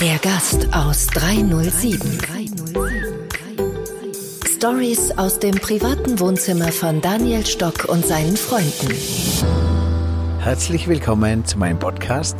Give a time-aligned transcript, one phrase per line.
[0.00, 2.18] Der Gast aus 307.
[4.56, 8.94] Stories aus dem privaten Wohnzimmer von Daniel Stock und seinen Freunden.
[10.38, 12.38] Herzlich willkommen zu meinem Podcast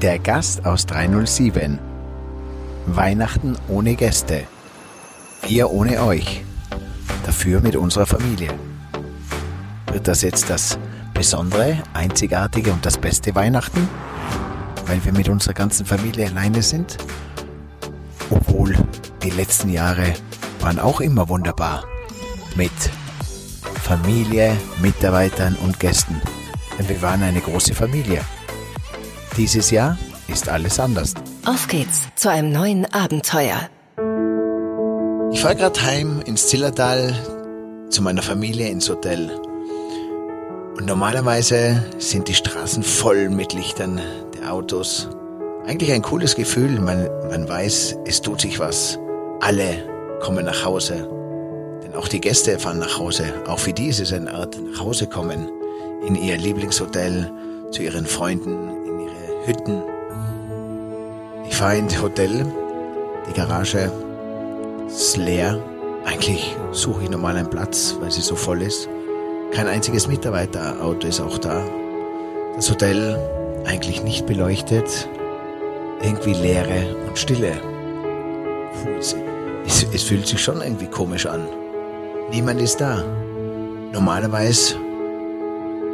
[0.00, 1.78] Der Gast aus 307.
[2.86, 4.44] Weihnachten ohne Gäste.
[5.42, 6.42] Wir ohne euch.
[7.26, 8.48] Dafür mit unserer Familie.
[9.92, 10.78] Wird das jetzt das
[11.16, 13.88] besondere, einzigartige und das beste Weihnachten?
[14.86, 16.98] Weil wir mit unserer ganzen Familie alleine sind?
[18.30, 18.76] Obwohl
[19.22, 20.14] die letzten Jahre
[20.60, 21.84] waren auch immer wunderbar.
[22.54, 22.70] Mit
[23.82, 26.20] Familie, Mitarbeitern und Gästen.
[26.78, 28.20] Denn wir waren eine große Familie.
[29.36, 29.98] Dieses Jahr
[30.28, 31.14] ist alles anders.
[31.44, 33.68] Auf geht's zu einem neuen Abenteuer.
[35.32, 37.14] Ich fahre gerade heim ins Zillertal
[37.90, 39.30] zu meiner Familie ins Hotel.
[40.76, 43.98] Und normalerweise sind die Straßen voll mit Lichtern
[44.34, 45.08] der Autos.
[45.66, 46.78] Eigentlich ein cooles Gefühl.
[46.78, 48.98] Man, man weiß, es tut sich was.
[49.40, 49.82] Alle
[50.20, 51.08] kommen nach Hause.
[51.82, 53.24] Denn auch die Gäste fahren nach Hause.
[53.46, 55.48] Auch für die ist es eine Art nach Hause kommen.
[56.06, 57.32] In ihr Lieblingshotel,
[57.70, 59.82] zu ihren Freunden, in ihre Hütten.
[61.48, 62.44] Ich fahre ins Hotel.
[63.26, 63.90] Die Garage
[64.88, 65.58] ist leer.
[66.04, 68.90] Eigentlich suche ich normal einen Platz, weil sie so voll ist.
[69.52, 71.62] Kein einziges Mitarbeiterauto ist auch da.
[72.56, 73.18] Das Hotel
[73.64, 75.08] eigentlich nicht beleuchtet.
[76.02, 77.52] Irgendwie Leere und Stille.
[78.96, 79.16] Es,
[79.92, 81.48] es fühlt sich schon irgendwie komisch an.
[82.30, 83.02] Niemand ist da.
[83.92, 84.76] Normalerweise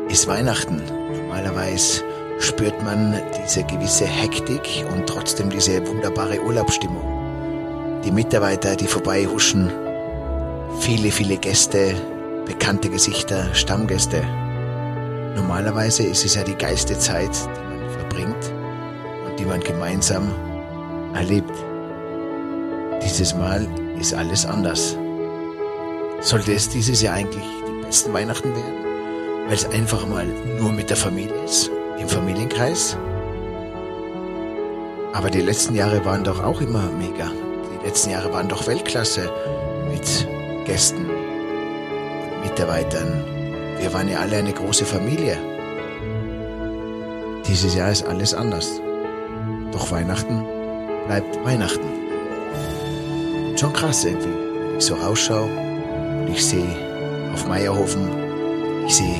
[0.09, 0.83] ist Weihnachten.
[1.23, 2.03] Normalerweise
[2.39, 8.01] spürt man diese gewisse Hektik und trotzdem diese wunderbare Urlaubsstimmung.
[8.05, 9.71] Die Mitarbeiter, die vorbeihuschen,
[10.81, 11.95] viele, viele Gäste,
[12.47, 14.23] bekannte Gesichter, Stammgäste.
[15.35, 18.53] Normalerweise ist es ja die geilste Zeit, die man verbringt
[19.27, 20.33] und die man gemeinsam
[21.15, 21.53] erlebt.
[23.03, 23.67] Dieses Mal
[23.99, 24.97] ist alles anders.
[26.21, 29.47] Sollte es dieses Jahr eigentlich die besten Weihnachten werden?
[29.47, 30.27] Weil es einfach mal
[30.59, 32.97] nur mit der Familie ist, im Familienkreis?
[35.13, 37.31] Aber die letzten Jahre waren doch auch immer mega.
[37.81, 39.31] Die letzten Jahre waren doch Weltklasse
[39.91, 40.29] mit
[40.65, 41.07] Gästen
[42.53, 43.25] Mitarbeitern.
[43.79, 45.39] Wir waren ja alle eine große Familie.
[47.49, 48.71] Dieses Jahr ist alles anders.
[49.73, 50.45] Doch Weihnachten
[51.07, 51.89] bleibt Weihnachten.
[53.57, 56.77] Schon krass irgendwie, ich so rausschaue und ich sehe
[57.33, 58.07] auf Meierhofen,
[58.87, 59.17] ich sehe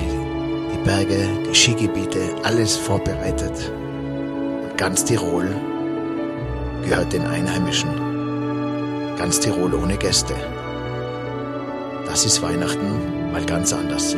[0.75, 3.73] die Berge, die Skigebiete, alles vorbereitet.
[4.63, 5.49] Und ganz Tirol
[6.85, 7.89] gehört den Einheimischen.
[9.17, 10.35] Ganz Tirol ohne Gäste.
[12.05, 14.15] Das ist Weihnachten mal ganz anders.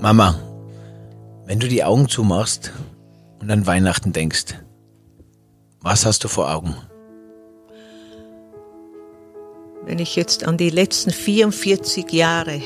[0.00, 0.34] Mama,
[1.44, 2.72] wenn du die Augen zumachst
[3.40, 4.56] und an Weihnachten denkst,
[5.80, 6.74] was hast du vor Augen?
[9.90, 12.62] Wenn ich jetzt an die letzten 44 Jahre,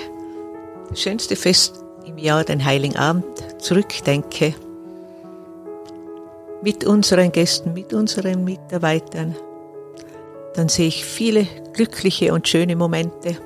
[0.90, 3.24] das schönste Fest im Jahr, den Heiligen Abend,
[3.56, 4.54] zurückdenke,
[6.60, 9.34] mit unseren Gästen, mit unseren Mitarbeitern,
[10.52, 13.38] dann sehe ich viele glückliche und schöne Momente,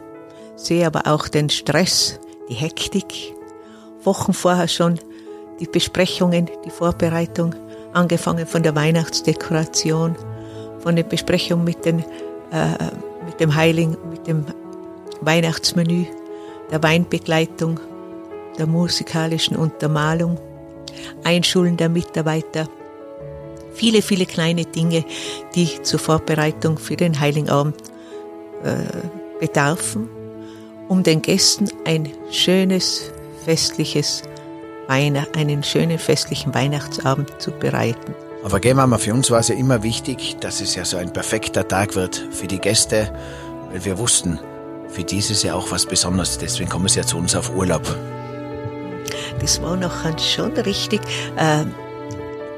[0.57, 2.19] sehe aber auch den Stress,
[2.49, 3.33] die Hektik,
[4.03, 4.99] Wochen vorher schon
[5.61, 7.55] die Besprechungen, die Vorbereitung,
[7.93, 10.17] angefangen von der Weihnachtsdekoration,
[10.81, 12.01] von der Besprechung mit, den,
[12.51, 12.75] äh,
[13.29, 14.47] mit dem Heiligen, mit dem
[15.21, 16.07] Weihnachtsmenü,
[16.71, 17.79] der Weinbegleitung,
[18.59, 20.41] der musikalischen Untermalung,
[21.25, 22.69] Einschulen der Mitarbeiter,
[23.75, 25.05] viele, viele kleine Dinge,
[25.55, 27.77] die zur Vorbereitung für den Heiligen Abend
[28.65, 28.77] äh,
[29.39, 30.09] bedarfen,
[30.89, 33.13] um den Gästen ein schönes,
[33.45, 34.23] festliches
[34.89, 38.15] einen schönen festlichen Weihnachtsabend zu bereiten.
[38.45, 41.13] Aber gell, Mama, für uns war es ja immer wichtig, dass es ja so ein
[41.13, 43.13] perfekter Tag wird für die Gäste,
[43.71, 44.39] weil wir wussten,
[44.89, 46.39] für dieses ja auch was Besonderes.
[46.39, 47.83] Deswegen kommen sie ja zu uns auf Urlaub.
[49.41, 51.01] Das war noch schon richtig
[51.37, 51.65] äh,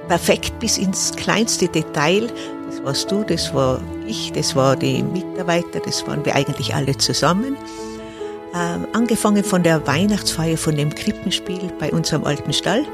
[0.08, 2.28] perfekt bis ins kleinste Detail.
[2.68, 6.96] Das warst du, das war ich, das war die Mitarbeiter, das waren wir eigentlich alle
[6.96, 7.56] zusammen.
[8.54, 12.84] Ähm, angefangen von der Weihnachtsfeier von dem Krippenspiel bei unserem alten Stall.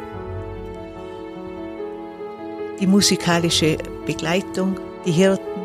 [2.80, 5.60] Die musikalische Begleitung, die Hirten,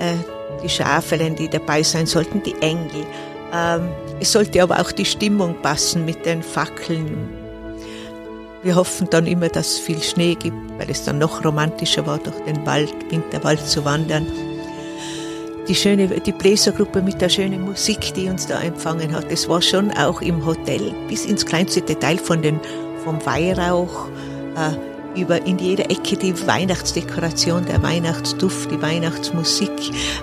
[0.00, 0.14] äh,
[0.62, 3.06] die Schafelen, die dabei sein sollten, die Engel,
[3.52, 3.88] Ähm,
[4.20, 7.30] es sollte aber auch die Stimmung passen mit den Fackeln.
[8.62, 12.18] Wir hoffen dann immer, dass es viel Schnee gibt, weil es dann noch romantischer war,
[12.18, 14.26] durch den Wald, Winterwald zu wandern.
[15.66, 19.62] Die schöne, die Bläsergruppe mit der schönen Musik, die uns da empfangen hat, es war
[19.62, 22.60] schon auch im Hotel bis ins kleinste Detail von den,
[23.04, 24.08] vom Weihrauch,
[24.56, 29.70] äh, über in jeder Ecke die Weihnachtsdekoration, der Weihnachtsduft, die Weihnachtsmusik,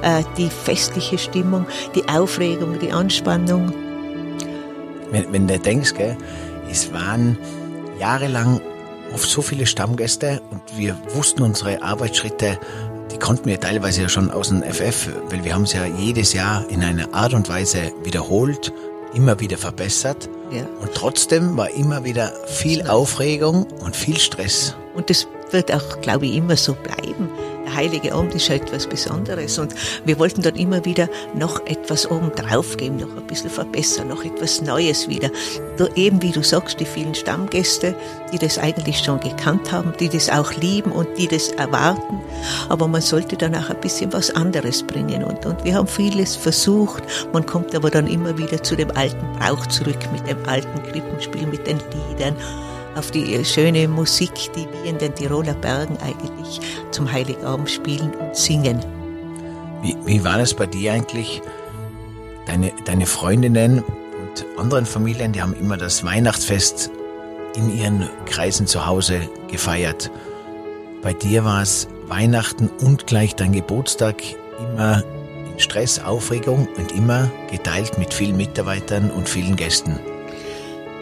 [0.02, 1.66] äh, die festliche Stimmung,
[1.96, 3.74] die Aufregung, die Anspannung.
[5.12, 6.18] Wenn, wenn du denkst, gell,
[6.70, 7.38] es waren
[8.00, 8.62] jahrelang
[9.14, 12.60] oft so viele Stammgäste und wir wussten unsere Arbeitsschritte,
[13.12, 16.34] die konnten wir teilweise ja schon aus dem FF, weil wir haben es ja jedes
[16.34, 18.74] Jahr in einer Art und Weise wiederholt,
[19.14, 20.30] immer wieder verbessert.
[20.52, 20.66] Ja.
[20.82, 24.76] Und trotzdem war immer wieder viel Aufregung und viel Stress.
[24.96, 27.30] Und das wird auch, glaube ich, immer so bleiben.
[27.66, 29.74] Der Heilige Abend ist ja etwas Besonderes und
[30.06, 34.24] wir wollten dann immer wieder noch etwas oben drauf geben, noch ein bisschen verbessern, noch
[34.24, 35.32] etwas Neues wieder.
[35.96, 37.96] Eben wie du sagst, die vielen Stammgäste,
[38.32, 42.22] die das eigentlich schon gekannt haben, die das auch lieben und die das erwarten.
[42.70, 46.36] Aber man sollte dann auch ein bisschen was anderes bringen und, und wir haben vieles
[46.36, 47.04] versucht.
[47.34, 51.48] Man kommt aber dann immer wieder zu dem alten Brauch zurück mit dem alten Krippenspiel,
[51.48, 52.36] mit den Liedern
[52.96, 56.60] auf die schöne Musik, die wir in den Tiroler Bergen eigentlich
[56.92, 58.80] zum Heiligabend spielen und singen.
[59.82, 61.42] Wie, wie war das bei dir eigentlich?
[62.48, 66.92] Deine, deine Freundinnen und anderen Familien, die haben immer das Weihnachtsfest
[67.56, 70.12] in ihren Kreisen zu Hause gefeiert.
[71.02, 74.22] Bei dir war es Weihnachten und gleich dein Geburtstag
[74.60, 75.04] immer
[75.52, 80.00] in Stress, Aufregung und immer geteilt mit vielen Mitarbeitern und vielen Gästen.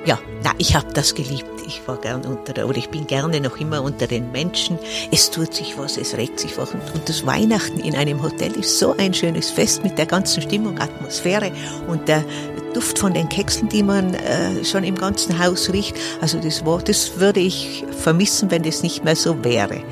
[0.06, 1.53] Ja, na, ich habe das geliebt.
[1.66, 4.78] Ich war gern unter der, oder ich bin gerne noch immer unter den Menschen.
[5.12, 6.72] Es tut sich was, es regt sich was.
[6.72, 10.80] Und das Weihnachten in einem Hotel ist so ein schönes Fest mit der ganzen Stimmung,
[10.80, 11.52] Atmosphäre
[11.88, 12.24] und der
[12.74, 15.96] Duft von den Kekseln, die man äh, schon im ganzen Haus riecht.
[16.22, 19.84] Also das war, das würde ich vermissen, wenn das nicht mehr so wäre.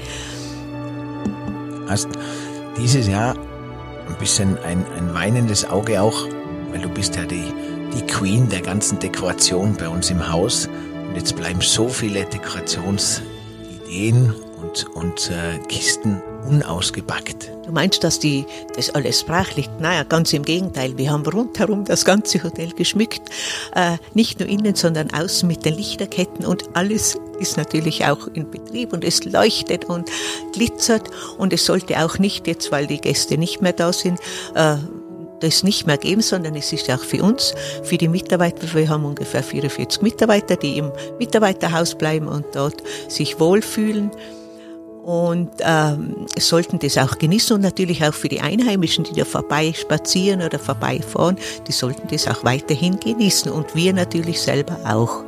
[1.88, 2.09] Hast
[2.77, 3.35] dieses Jahr
[4.07, 6.27] ein bisschen ein, ein weinendes Auge auch,
[6.71, 7.45] weil du bist ja die
[7.94, 10.69] die Queen der ganzen Dekoration bei uns im Haus.
[11.11, 17.51] Und jetzt bleiben so viele Dekorationsideen und, und äh, Kisten unausgepackt.
[17.65, 18.45] Du meinst, dass die,
[18.77, 19.81] das alles brach liegt?
[19.81, 20.97] Naja, ganz im Gegenteil.
[20.97, 23.29] Wir haben rundherum das ganze Hotel geschmückt.
[23.75, 28.49] Äh, nicht nur innen, sondern außen mit den Lichterketten und alles ist natürlich auch in
[28.49, 30.09] Betrieb und es leuchtet und
[30.53, 34.17] glitzert und es sollte auch nicht jetzt, weil die Gäste nicht mehr da sind,
[34.55, 34.77] äh,
[35.41, 37.53] das nicht mehr geben, sondern es ist auch für uns,
[37.83, 38.73] für die Mitarbeiter.
[38.73, 44.11] Wir haben ungefähr 44 Mitarbeiter, die im Mitarbeiterhaus bleiben und dort sich wohlfühlen
[45.03, 49.73] und ähm, sollten das auch genießen und natürlich auch für die Einheimischen, die da vorbei
[49.73, 55.23] spazieren oder vorbeifahren, die sollten das auch weiterhin genießen und wir natürlich selber auch.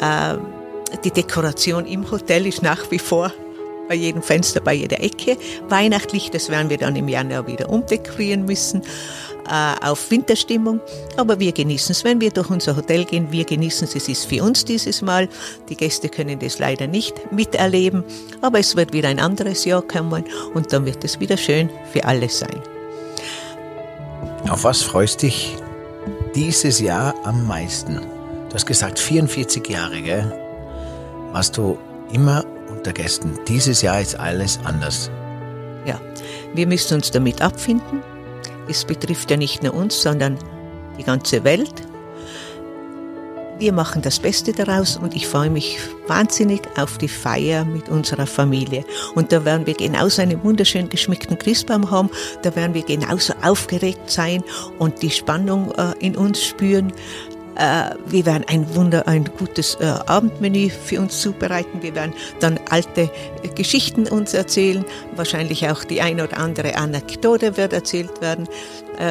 [0.00, 0.46] Ähm,
[1.04, 3.32] die Dekoration im Hotel ist nach wie vor
[3.88, 5.36] bei jedem Fenster, bei jeder Ecke.
[5.68, 8.82] Weihnachtlich, das werden wir dann im Januar wieder umdekorieren müssen
[9.48, 10.80] äh, auf Winterstimmung.
[11.16, 13.30] Aber wir genießen es, wenn wir durch unser Hotel gehen.
[13.30, 13.94] Wir genießen es.
[13.94, 15.28] Es ist für uns dieses Mal.
[15.68, 18.04] Die Gäste können das leider nicht miterleben.
[18.40, 20.24] Aber es wird wieder ein anderes Jahr kommen
[20.54, 22.60] und dann wird es wieder schön für alle sein.
[24.48, 25.56] Auf was freust dich
[26.34, 28.00] dieses Jahr am meisten?
[28.48, 30.32] Du hast gesagt 44 Jahre, gell?
[31.32, 31.78] Warst du
[32.12, 32.44] immer
[32.82, 33.38] unter Gästen.
[33.46, 35.10] Dieses Jahr ist alles anders.
[35.86, 36.00] Ja,
[36.54, 38.02] wir müssen uns damit abfinden.
[38.72, 40.38] Es betrifft ja nicht nur uns, sondern
[40.98, 41.74] die ganze Welt.
[43.58, 48.26] Wir machen das Beste daraus und ich freue mich wahnsinnig auf die Feier mit unserer
[48.26, 48.86] Familie.
[49.14, 52.08] Und da werden wir genauso einen wunderschön geschmückten Christbaum haben,
[52.40, 54.42] da werden wir genauso aufgeregt sein
[54.78, 56.94] und die Spannung äh, in uns spüren.
[57.56, 61.82] Äh, wir werden ein Wunder, ein gutes äh, Abendmenü für uns zubereiten.
[61.82, 63.10] Wir werden dann alte
[63.42, 64.84] äh, Geschichten uns erzählen.
[65.16, 68.48] Wahrscheinlich auch die eine oder andere Anekdote wird erzählt werden.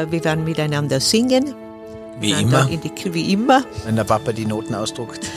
[0.09, 1.55] Wir werden miteinander singen.
[2.19, 2.65] Wie immer.
[2.65, 3.63] Die, wie immer.
[3.83, 5.27] Wenn der Papa die Noten ausdruckt.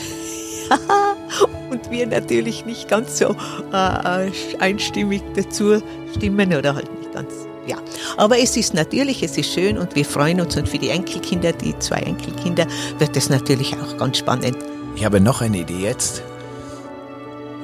[1.71, 3.35] und wir natürlich nicht ganz so
[3.73, 5.83] äh, einstimmig dazu
[6.15, 7.33] stimmen oder halt nicht ganz
[7.67, 7.77] ja,
[8.17, 11.53] aber es ist natürlich, es ist schön und wir freuen uns und für die Enkelkinder,
[11.53, 12.67] die zwei Enkelkinder,
[12.99, 14.57] wird es natürlich auch ganz spannend.
[14.97, 16.23] Ich habe noch eine Idee jetzt,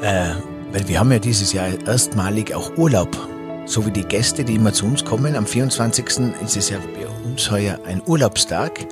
[0.02, 0.30] äh,
[0.72, 3.16] weil wir haben ja dieses Jahr erstmalig auch Urlaub.
[3.66, 5.36] So wie die Gäste, die immer zu uns kommen.
[5.36, 6.04] Am 24.
[6.44, 8.86] ist es ja bei uns heuer ein Urlaubstag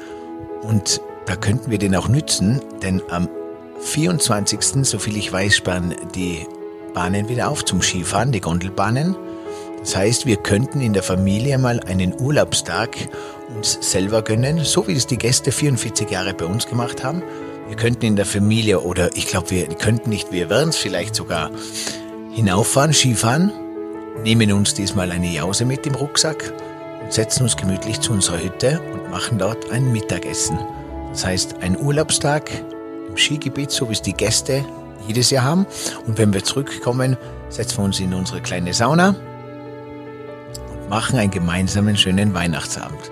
[0.63, 3.29] und da könnten wir den auch nützen, denn am
[3.81, 4.87] 24.
[4.87, 6.47] soviel ich weiß, sperren die
[6.95, 9.17] Bahnen wieder auf zum Skifahren, die Gondelbahnen.
[9.81, 12.97] Das heißt, wir könnten in der Familie mal einen Urlaubstag
[13.55, 17.23] uns selber gönnen, so wie es die Gäste 44 Jahre bei uns gemacht haben.
[17.69, 21.15] Wir könnten in der Familie oder ich glaube, wir könnten nicht, wir werden es vielleicht
[21.15, 21.51] sogar
[22.33, 23.53] hinauffahren, Skifahren,
[24.23, 26.53] nehmen uns diesmal eine Jause mit im Rucksack
[27.03, 30.59] und setzen uns gemütlich zu unserer Hütte und machen dort ein Mittagessen.
[31.11, 32.51] Das heißt, ein Urlaubstag
[33.09, 34.65] im Skigebiet, so wie es die Gäste
[35.07, 35.67] jedes Jahr haben.
[36.07, 37.17] Und wenn wir zurückkommen,
[37.49, 39.15] setzen wir uns in unsere kleine Sauna
[40.89, 43.11] machen einen gemeinsamen schönen Weihnachtsabend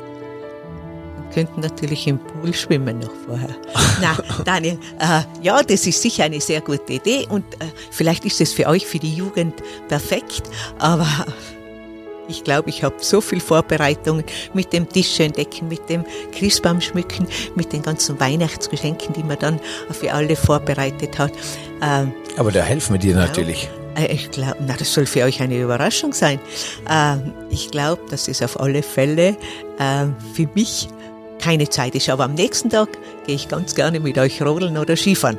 [1.37, 3.54] könnten natürlich im Pool schwimmen noch vorher.
[4.00, 8.40] Na, Daniel, äh, ja, das ist sicher eine sehr gute Idee und äh, vielleicht ist
[8.40, 9.52] es für euch, für die Jugend
[9.87, 10.45] perfekt,
[10.78, 11.06] aber
[12.26, 17.28] ich glaube, ich habe so viel Vorbereitungen mit dem Tisch entdecken, mit dem Christbaum schmücken,
[17.54, 21.33] mit den ganzen Weihnachtsgeschenken, die man dann für alle vorbereitet hat.
[21.83, 23.68] Ähm, aber da helfen wir dir ja, natürlich.
[23.97, 26.38] Äh, ich glaube, na, das soll für euch eine Überraschung sein.
[26.88, 29.37] Ähm, ich glaube, dass es auf alle Fälle
[29.79, 30.88] äh, für mich
[31.38, 32.09] keine Zeit ist.
[32.09, 32.88] Aber am nächsten Tag
[33.26, 35.38] gehe ich ganz gerne mit euch rodeln oder Skifahren.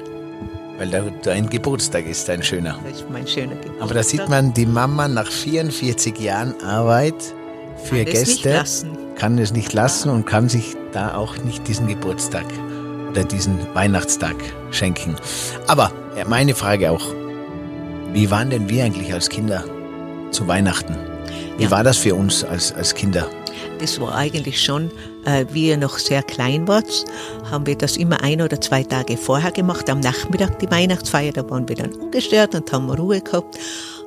[0.77, 2.79] Weil da dein Geburtstag ist, ein schöner.
[2.87, 3.81] Das ist mein schöner Geburtstag.
[3.81, 7.15] Aber da sieht man, die Mama nach 44 Jahren Arbeit
[7.83, 8.85] für kann Gäste es
[9.15, 12.45] kann es nicht lassen und kann sich da auch nicht diesen Geburtstag
[13.09, 14.35] oder diesen Weihnachtstag
[14.69, 15.15] schenken.
[15.65, 15.91] Aber
[16.27, 17.15] meine Frage auch,
[18.17, 19.63] wie waren denn wir eigentlich als Kinder
[20.31, 20.95] zu Weihnachten?
[21.59, 21.71] Wie ja.
[21.71, 23.29] war das für uns als, als Kinder?
[23.79, 24.89] Das war eigentlich schon,
[25.25, 27.05] äh, wie ihr noch sehr klein wart,
[27.51, 31.47] haben wir das immer ein oder zwei Tage vorher gemacht, am Nachmittag die Weihnachtsfeier, da
[31.47, 33.55] waren wir dann ungestört und haben Ruhe gehabt.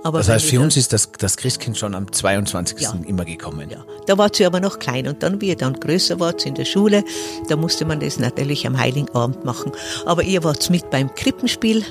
[0.02, 2.80] Aber das heißt, für uns ist das, das Christkind schon am 22.
[2.80, 3.70] Ja, immer gekommen.
[3.70, 6.56] Ja, da war sie aber noch klein und dann, wie ihr dann größer wart in
[6.56, 7.04] der Schule,
[7.48, 9.70] da musste man das natürlich am Heiligen Abend machen.
[10.04, 11.84] Aber ihr wart mit beim Krippenspiel,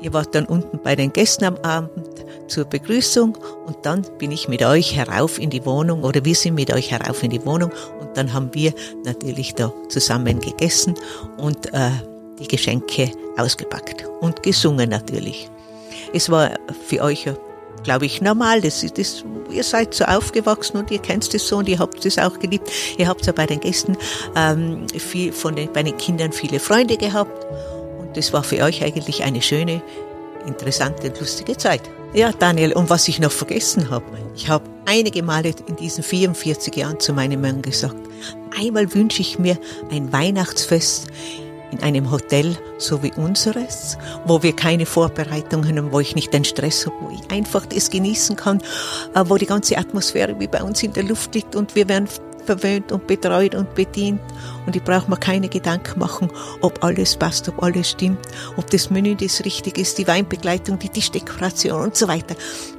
[0.00, 1.90] Ihr wart dann unten bei den Gästen am Abend
[2.48, 6.54] zur Begrüßung und dann bin ich mit euch herauf in die Wohnung oder wir sind
[6.54, 8.72] mit euch herauf in die Wohnung und dann haben wir
[9.04, 10.94] natürlich da zusammen gegessen
[11.36, 11.90] und äh,
[12.38, 15.50] die Geschenke ausgepackt und gesungen natürlich.
[16.12, 16.52] Es war
[16.86, 17.26] für euch
[17.82, 18.60] glaube ich, normal.
[18.60, 22.18] Das, das, ihr seid so aufgewachsen und ihr kennt es so und ihr habt es
[22.18, 22.70] auch geliebt.
[22.98, 23.96] Ihr habt ja bei den Gästen
[24.36, 27.46] ähm, viel, von den, bei den Kindern viele Freunde gehabt
[28.14, 29.82] das war für euch eigentlich eine schöne,
[30.46, 31.82] interessante und lustige Zeit.
[32.12, 36.74] Ja, Daniel, und was ich noch vergessen habe, ich habe einige Male in diesen 44
[36.74, 37.96] Jahren zu meinem Mann gesagt,
[38.58, 39.56] einmal wünsche ich mir
[39.92, 41.06] ein Weihnachtsfest
[41.70, 46.44] in einem Hotel so wie unseres, wo wir keine Vorbereitungen haben, wo ich nicht den
[46.44, 48.60] Stress habe, wo ich einfach das genießen kann,
[49.14, 52.08] äh, wo die ganze Atmosphäre wie bei uns in der Luft liegt und wir werden
[52.44, 54.20] verwöhnt und betreut und bedient.
[54.66, 56.30] Und ich brauche mir keine Gedanken machen,
[56.60, 58.18] ob alles passt, ob alles stimmt,
[58.56, 62.34] ob das Menü das Richtige ist, die Weinbegleitung, die Tischdekoration und so weiter.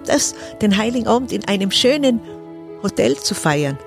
[0.05, 2.21] Das, den Heiligen Abend in einem schönen
[2.83, 3.77] Hotel zu feiern,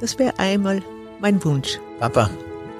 [0.00, 0.82] das wäre einmal
[1.20, 1.78] mein Wunsch.
[2.00, 2.30] Papa,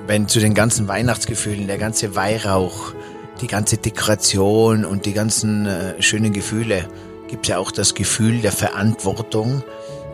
[0.07, 2.93] wenn zu den ganzen Weihnachtsgefühlen, der ganze Weihrauch,
[3.41, 6.89] die ganze Dekoration und die ganzen äh, schönen Gefühle,
[7.29, 9.65] gibt es ja auch das Gefühl der Verantwortung,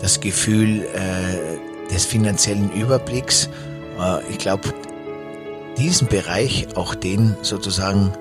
[0.00, 3.48] das Gefühl äh, des finanziellen Überblicks.
[3.98, 4.72] Äh, ich glaube,
[5.78, 8.12] diesen Bereich, auch den sozusagen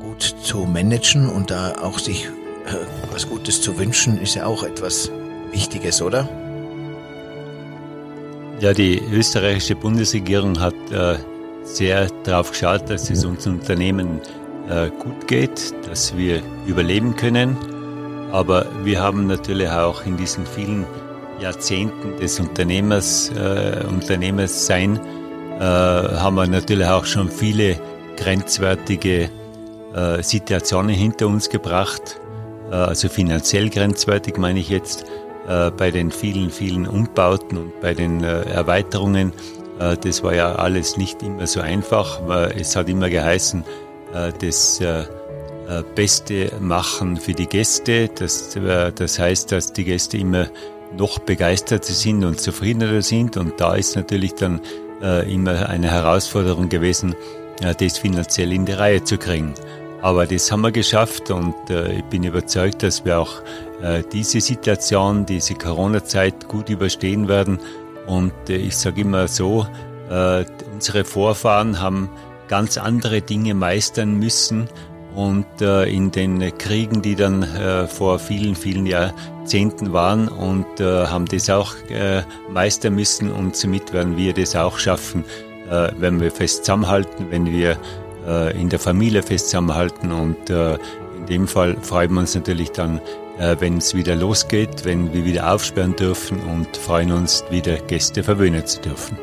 [0.00, 2.26] gut zu managen und da auch sich
[2.66, 2.74] äh,
[3.12, 5.10] was Gutes zu wünschen, ist ja auch etwas
[5.52, 6.28] Wichtiges, oder?
[8.60, 11.16] Ja, die österreichische Bundesregierung hat äh,
[11.62, 14.20] sehr darauf geschaut, dass es uns Unternehmen
[14.68, 17.56] äh, gut geht, dass wir überleben können.
[18.32, 20.86] Aber wir haben natürlich auch in diesen vielen
[21.40, 25.00] Jahrzehnten des Unternehmers, äh, Unternehmers sein,
[25.58, 27.78] äh, haben wir natürlich auch schon viele
[28.16, 29.30] grenzwertige
[29.94, 32.20] äh, Situationen hinter uns gebracht.
[32.70, 35.04] Äh, also finanziell grenzwertig meine ich jetzt
[35.48, 39.32] äh, bei den vielen, vielen Umbauten und bei den äh, Erweiterungen.
[39.78, 42.20] Äh, das war ja alles nicht immer so einfach.
[42.54, 43.64] Es hat immer geheißen,
[44.14, 45.00] äh, das äh,
[45.68, 48.08] äh Beste machen für die Gäste.
[48.08, 50.48] Das, äh, das heißt, dass die Gäste immer
[50.96, 53.36] noch begeisterter sind und zufriedener sind.
[53.36, 54.60] Und da ist natürlich dann
[55.02, 57.14] äh, immer eine Herausforderung gewesen,
[57.60, 59.54] äh, das finanziell in die Reihe zu kriegen.
[60.02, 63.42] Aber das haben wir geschafft und äh, ich bin überzeugt, dass wir auch
[63.82, 67.58] äh, diese Situation, diese Corona-Zeit gut überstehen werden.
[68.06, 69.66] Und äh, ich sage immer so,
[70.10, 72.10] äh, unsere Vorfahren haben
[72.48, 74.68] ganz andere Dinge meistern müssen
[75.16, 81.06] und äh, in den Kriegen, die dann äh, vor vielen, vielen Jahrzehnten waren und äh,
[81.06, 85.24] haben das auch äh, meistern müssen und somit werden wir das auch schaffen,
[85.70, 87.78] äh, wenn wir fest zusammenhalten, wenn wir
[88.26, 93.00] äh, in der Familie fest zusammenhalten und in dem Fall freuen wir uns natürlich dann,
[93.38, 98.64] wenn es wieder losgeht, wenn wir wieder aufsperren dürfen und freuen uns, wieder Gäste verwöhnen
[98.64, 99.18] zu dürfen.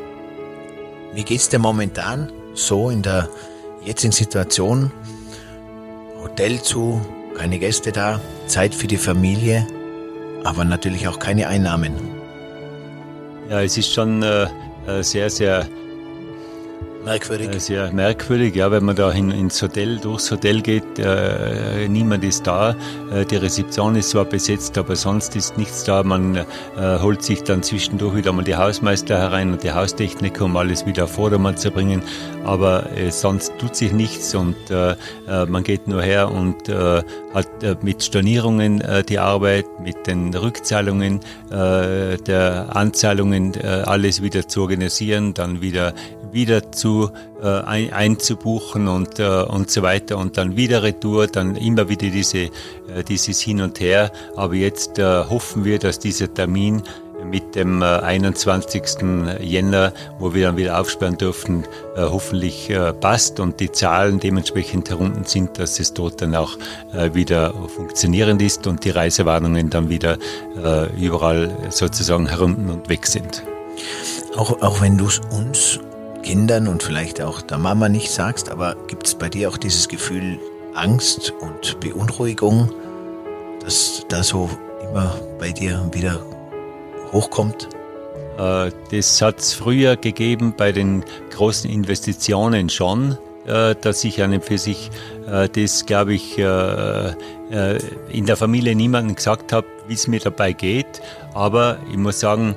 [1.14, 3.28] Wie geht's dir momentan so in der
[3.84, 4.92] jetzigen Situation?
[6.24, 7.00] Hotel zu,
[7.36, 9.66] keine Gäste da, Zeit für die Familie,
[10.42, 11.92] aber natürlich auch keine Einnahmen.
[13.50, 14.46] Ja, es ist schon äh,
[14.86, 15.68] äh sehr, sehr
[17.04, 17.48] Merkwürdig.
[17.48, 22.24] Äh, sehr merkwürdig, ja, wenn man da hin, ins Hotel, durchs Hotel geht, äh, niemand
[22.24, 22.74] ist da.
[23.12, 26.02] Äh, die Rezeption ist zwar besetzt, aber sonst ist nichts da.
[26.02, 26.44] Man äh,
[27.00, 31.04] holt sich dann zwischendurch wieder mal die Hausmeister herein und die Haustechniker, um alles wieder
[31.04, 32.02] auf Vordermann zu bringen.
[32.44, 34.92] Aber äh, sonst tut sich nichts und äh,
[35.28, 37.02] äh man geht nur her und äh,
[37.34, 41.20] hat äh, mit Stornierungen äh, die Arbeit, mit den Rückzahlungen
[41.50, 45.94] äh, der Anzahlungen äh, alles wieder zu organisieren, dann wieder
[46.34, 47.10] wieder zu
[47.42, 52.08] äh, ein, einzubuchen und, äh, und so weiter und dann wieder Retour, dann immer wieder
[52.08, 52.50] diese, äh,
[53.08, 54.12] dieses Hin und Her.
[54.36, 56.82] Aber jetzt äh, hoffen wir, dass dieser Termin
[57.24, 58.82] mit dem 21.
[59.02, 61.64] Äh, Jänner, wo wir dann wieder aufsperren dürfen,
[61.96, 66.56] äh, hoffentlich äh, passt und die Zahlen dementsprechend herunten sind, dass es dort dann auch
[67.12, 70.18] wieder funktionierend ist und die Reisewarnungen dann wieder
[70.96, 73.42] überall sozusagen herunten und weg sind.
[74.36, 75.80] Auch, auch wenn du es uns
[76.24, 79.88] Kindern und vielleicht auch der Mama nicht sagst, aber gibt es bei dir auch dieses
[79.88, 80.40] Gefühl
[80.74, 82.72] Angst und Beunruhigung,
[83.60, 84.48] dass da so
[84.82, 86.20] immer bei dir wieder
[87.12, 87.68] hochkommt?
[88.38, 94.40] Äh, das hat es früher gegeben bei den großen Investitionen schon, äh, dass ich und
[94.40, 94.90] für sich
[95.30, 101.02] äh, das, glaube ich, in der Familie niemandem gesagt habe, wie es mir dabei geht.
[101.34, 102.56] Aber ich muss sagen,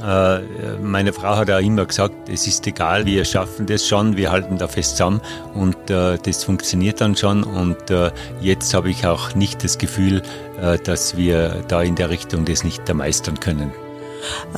[0.00, 4.58] meine Frau hat auch immer gesagt, es ist egal, wir schaffen das schon, wir halten
[4.58, 5.20] da fest zusammen
[5.54, 7.44] und äh, das funktioniert dann schon.
[7.44, 10.22] Und äh, jetzt habe ich auch nicht das Gefühl,
[10.60, 13.72] äh, dass wir da in der Richtung das nicht meistern können.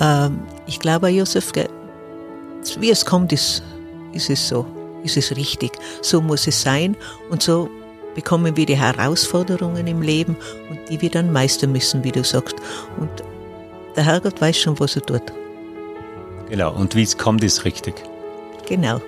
[0.01, 1.53] Ähm, ich glaube, Josef,
[2.79, 3.63] wie es kommt, ist,
[4.13, 4.67] ist es so,
[5.03, 5.73] ist es richtig.
[6.01, 6.97] So muss es sein
[7.31, 7.69] und so
[8.15, 10.37] bekommen wir die Herausforderungen im Leben
[10.71, 12.55] und die wir dann meistern müssen, wie du sagst.
[12.99, 13.11] Und
[13.97, 15.23] der Herrgott weiß schon, was er tut.
[16.51, 17.95] Genau, und wie es kommt, ist richtig.
[18.67, 19.01] Genau.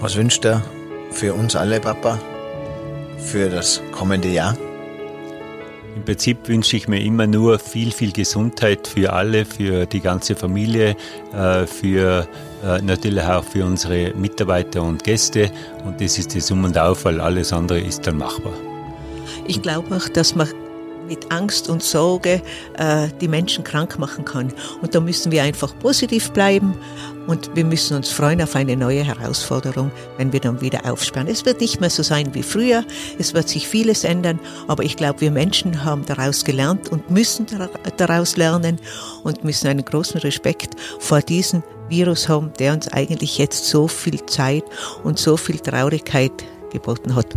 [0.00, 0.62] Was wünscht er
[1.10, 2.18] für uns alle, Papa,
[3.18, 4.56] für das kommende Jahr?
[5.96, 10.36] Im Prinzip wünsche ich mir immer nur viel, viel Gesundheit für alle, für die ganze
[10.36, 10.94] Familie,
[11.34, 12.28] äh, für
[12.62, 15.50] äh, natürlich auch für unsere Mitarbeiter und Gäste.
[15.84, 18.52] Und das ist das Um und Auf, weil alles andere ist dann machbar.
[19.48, 20.48] Ich glaube auch, dass man
[21.08, 22.42] mit Angst und Sorge
[22.76, 24.52] äh, die Menschen krank machen kann.
[24.82, 26.76] Und da müssen wir einfach positiv bleiben
[27.26, 31.28] und wir müssen uns freuen auf eine neue Herausforderung, wenn wir dann wieder aufsperren.
[31.28, 32.84] Es wird nicht mehr so sein wie früher,
[33.18, 37.46] es wird sich vieles ändern, aber ich glaube, wir Menschen haben daraus gelernt und müssen
[37.96, 38.78] daraus lernen
[39.24, 44.24] und müssen einen großen Respekt vor diesem Virus haben, der uns eigentlich jetzt so viel
[44.26, 44.64] Zeit
[45.04, 46.32] und so viel Traurigkeit
[46.70, 47.34] geboten hat.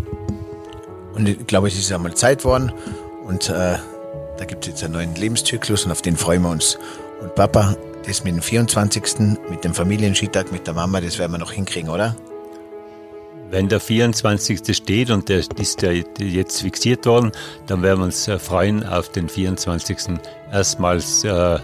[1.13, 2.71] Und ich glaube, es ist einmal Zeit worden
[3.31, 3.77] und äh,
[4.37, 6.77] da gibt es jetzt einen neuen Lebenszyklus und auf den freuen wir uns.
[7.21, 9.19] Und Papa, das mit dem 24.
[9.49, 12.15] mit dem Familienskitag mit der Mama, das werden wir noch hinkriegen, oder?
[13.49, 14.75] Wenn der 24.
[14.75, 17.31] steht und der ist ja jetzt fixiert worden,
[17.67, 20.19] dann werden wir uns äh, freuen, auf den 24.
[20.51, 21.59] erstmals äh,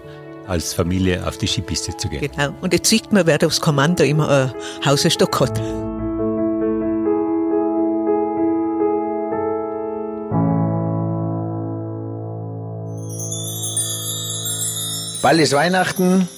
[0.48, 2.32] als Familie auf die Skipiste zu gehen.
[2.32, 2.54] Genau.
[2.62, 4.48] Und jetzt sieht man, wer das Kommando im äh,
[4.86, 5.62] Hause Stock hat.
[15.28, 16.30] Bald ist Weihnachten,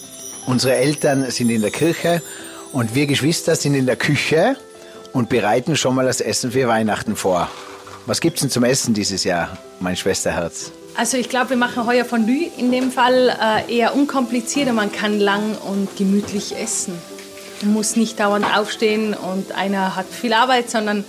[0.47, 2.23] unsere Eltern sind in der Kirche
[2.71, 4.55] und wir Geschwister sind in der Küche
[5.13, 7.51] und bereiten schon mal das Essen für Weihnachten vor.
[8.07, 10.71] Was gibt's denn zum Essen dieses Jahr, mein Schwesterherz?
[10.97, 14.91] Also ich glaube, wir machen heuer Fondue in dem Fall äh, eher unkompliziert und man
[14.91, 16.95] kann lang und gemütlich essen.
[17.61, 21.05] Man muss nicht dauernd aufstehen und einer hat viel Arbeit, sondern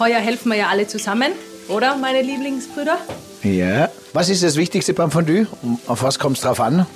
[0.00, 1.30] heuer helfen wir ja alle zusammen,
[1.68, 2.98] oder meine Lieblingsbrüder?
[3.44, 3.90] Ja.
[4.12, 5.46] Was ist das Wichtigste beim Fondue?
[5.86, 6.86] Auf was kommt es drauf an?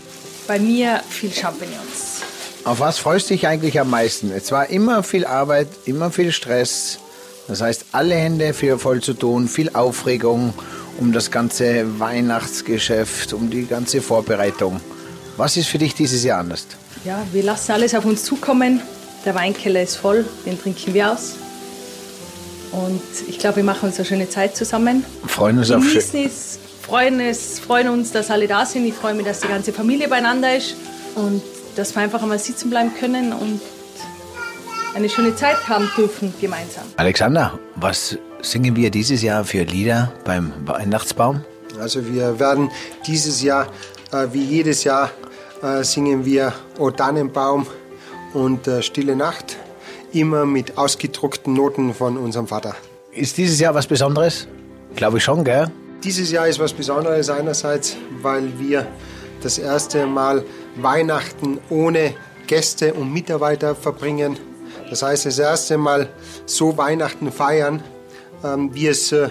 [0.46, 2.22] Bei mir viel Champignons.
[2.64, 4.30] Auf was freust du dich eigentlich am meisten?
[4.30, 6.98] Es war immer viel Arbeit, immer viel Stress.
[7.48, 10.52] Das heißt, alle Hände für voll zu tun, viel Aufregung
[10.98, 14.80] um das ganze Weihnachtsgeschäft, um die ganze Vorbereitung.
[15.36, 16.66] Was ist für dich dieses Jahr anders?
[17.04, 18.80] Ja, wir lassen alles auf uns zukommen.
[19.24, 21.34] Der Weinkeller ist voll, den trinken wir aus.
[22.72, 25.04] Und ich glaube, wir machen uns eine schöne Zeit zusammen.
[25.26, 26.30] Freuen uns auf schön
[26.86, 28.86] freuen, es, freuen uns, dass alle da sind.
[28.86, 30.76] Ich freue mich, dass die ganze Familie beieinander ist
[31.16, 31.42] und
[31.74, 33.60] dass wir einfach einmal sitzen bleiben können und
[34.94, 36.84] eine schöne Zeit haben dürfen gemeinsam.
[36.96, 41.44] Alexander, was singen wir dieses Jahr für Lieder beim Weihnachtsbaum?
[41.80, 42.70] Also wir werden
[43.06, 43.66] dieses Jahr,
[44.12, 45.10] äh, wie jedes Jahr,
[45.62, 47.66] äh, singen wir O Tannenbaum
[48.32, 49.56] und äh, Stille Nacht,
[50.12, 52.76] immer mit ausgedruckten Noten von unserem Vater.
[53.10, 54.46] Ist dieses Jahr was Besonderes?
[54.94, 55.70] Glaube ich schon, gell?
[56.04, 58.86] Dieses Jahr ist was Besonderes einerseits, weil wir
[59.42, 60.44] das erste Mal
[60.76, 62.14] Weihnachten ohne
[62.46, 64.38] Gäste und Mitarbeiter verbringen.
[64.90, 66.08] Das heißt, das erste Mal
[66.44, 67.82] so Weihnachten feiern,
[68.44, 69.30] ähm, wie es äh,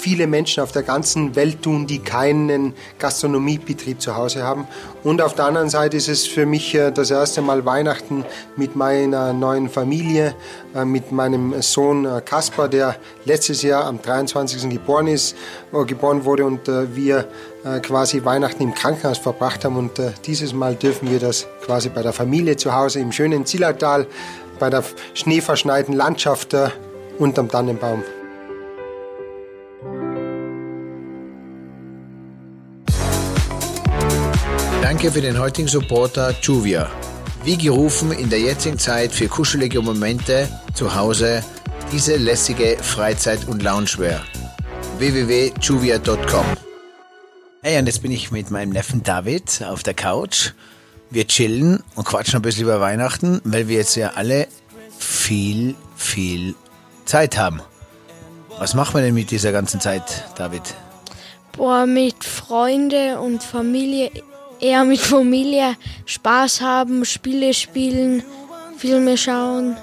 [0.00, 4.66] viele Menschen auf der ganzen Welt tun, die keinen Gastronomiebetrieb zu Hause haben.
[5.04, 8.24] Und auf der anderen Seite ist es für mich äh, das erste Mal Weihnachten
[8.56, 10.34] mit meiner neuen Familie,
[10.74, 14.68] äh, mit meinem Sohn Kaspar, der letztes Jahr am 23.
[14.70, 15.36] geboren ist,
[15.86, 17.28] geboren wurde und wir
[17.82, 19.76] quasi Weihnachten im Krankenhaus verbracht haben.
[19.76, 19.92] Und
[20.26, 24.06] dieses Mal dürfen wir das quasi bei der Familie zu Hause im schönen Zillertal
[24.60, 24.84] bei der
[25.14, 26.68] schneeverschneiten Landschaft äh,
[27.18, 28.04] unterm Tannenbaum.
[35.00, 36.90] Danke für den heutigen Supporter Juvia.
[37.42, 41.42] Wie gerufen in der jetzigen Zeit für kuschelige Momente zu Hause
[41.90, 44.20] diese lässige Freizeit- und Loungewear.
[44.98, 46.44] www.juvia.com
[47.62, 50.50] Hey, und jetzt bin ich mit meinem Neffen David auf der Couch
[51.08, 54.48] wir chillen und quatschen ein bisschen über Weihnachten, weil wir jetzt ja alle
[54.98, 56.54] viel, viel
[57.06, 57.62] Zeit haben.
[58.58, 60.74] Was machen wir denn mit dieser ganzen Zeit, David?
[61.56, 64.10] Boah, mit Freunde und Familie,
[64.60, 68.22] eher mit Familie Spaß haben, Spiele spielen,
[68.76, 69.76] Filme schauen.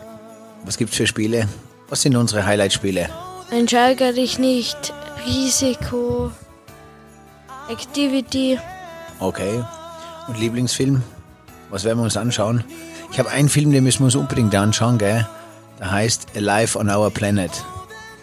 [0.65, 1.47] Was gibt's für Spiele?
[1.89, 3.09] Was sind unsere Highlight-Spiele?
[3.51, 4.93] Entscheide dich nicht,
[5.25, 6.31] Risiko,
[7.69, 8.59] Activity.
[9.19, 9.63] Okay.
[10.27, 11.01] Und Lieblingsfilm?
[11.69, 12.63] Was werden wir uns anschauen?
[13.11, 15.27] Ich habe einen Film, den müssen wir uns unbedingt anschauen, gell?
[15.79, 17.51] Der heißt Alive on Our Planet.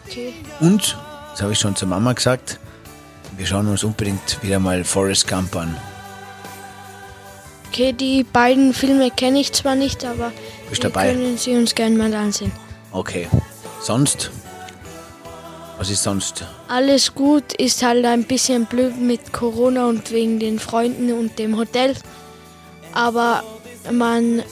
[0.06, 0.34] Okay.
[0.60, 0.98] Und,
[1.32, 2.58] das habe ich schon zur Mama gesagt,
[3.36, 5.74] wir schauen uns unbedingt wieder mal Forrest Gump an.
[7.74, 10.30] Okay, die beiden Filme kenne ich zwar nicht, aber
[10.70, 11.12] Bist wir dabei?
[11.12, 12.52] können sie uns gerne mal ansehen.
[12.92, 13.26] Okay.
[13.80, 14.30] Sonst?
[15.76, 16.44] Was ist sonst?
[16.68, 21.56] Alles gut, ist halt ein bisschen blöd mit Corona und wegen den Freunden und dem
[21.56, 21.96] Hotel.
[22.92, 23.42] Aber
[23.90, 24.44] man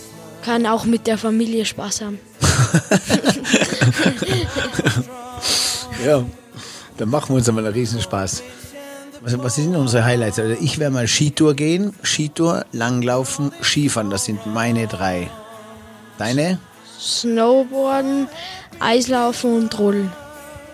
[0.45, 2.19] kann auch mit der Familie Spaß haben.
[6.05, 6.25] Ja,
[6.97, 8.43] dann machen wir uns einmal einen Riesenspaß.
[9.23, 10.39] Was, was sind unsere Highlights?
[10.39, 14.11] Also ich werde mal Skitour gehen, Skitour, Langlaufen, Skifahren.
[14.11, 15.31] Das sind meine drei.
[16.19, 16.59] Deine?
[17.01, 18.29] Snowboarden,
[18.81, 20.13] Eislaufen und Rodeln.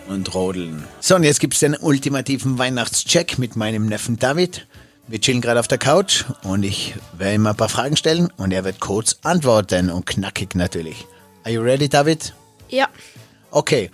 [0.09, 0.85] Und Rodeln.
[1.01, 4.67] So, und jetzt gibt es den ultimativen Weihnachtscheck mit meinem Neffen David.
[5.07, 8.53] Wir chillen gerade auf der Couch und ich werde ihm ein paar Fragen stellen und
[8.53, 11.07] er wird kurz antworten und knackig natürlich.
[11.45, 12.35] Are you ready, David?
[12.69, 12.89] Ja,
[13.51, 13.91] Okay.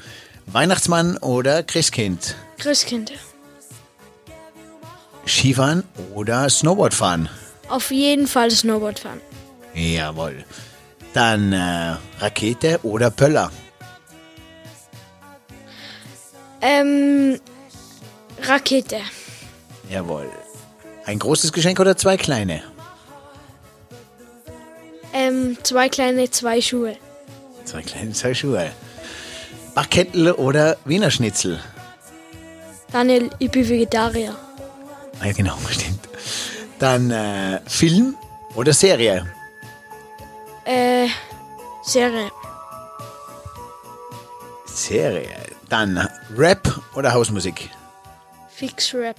[0.46, 2.34] Weihnachtsmann oder Christkind?
[2.58, 3.12] Christkind.
[5.26, 5.84] Skifahren
[6.14, 7.28] oder Snowboard fahren?
[7.68, 9.20] Auf jeden Fall Snowboard fahren.
[9.74, 10.44] Jawohl.
[11.12, 13.50] Dann äh, Rakete oder Pöller?
[16.60, 17.40] Ähm,
[18.42, 19.00] Rakete.
[19.90, 20.28] Jawohl.
[21.06, 22.62] Ein großes Geschenk oder zwei kleine?
[25.12, 26.96] Ähm, zwei kleine, zwei Schuhe.
[27.64, 28.70] Zwei kleine, zwei Schuhe.
[29.74, 31.60] Backkettel oder Wiener Schnitzel?
[32.92, 34.36] Daniel, ich bin Vegetarier.
[35.22, 36.00] Ja, genau, stimmt.
[36.78, 38.16] Dann äh, Film
[38.54, 39.26] oder Serie?
[40.64, 41.08] Äh,
[41.82, 42.30] Serie.
[44.66, 45.36] Serie.
[45.68, 47.70] Dann Rap oder Hausmusik?
[48.48, 49.16] Fix Rap.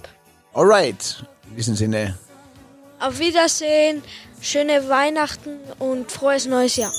[0.54, 1.24] Alright.
[1.50, 2.18] In diesem Sinne,
[3.00, 4.04] Auf Wiedersehen,
[4.42, 6.92] schöne Weihnachten und frohes neues Jahr.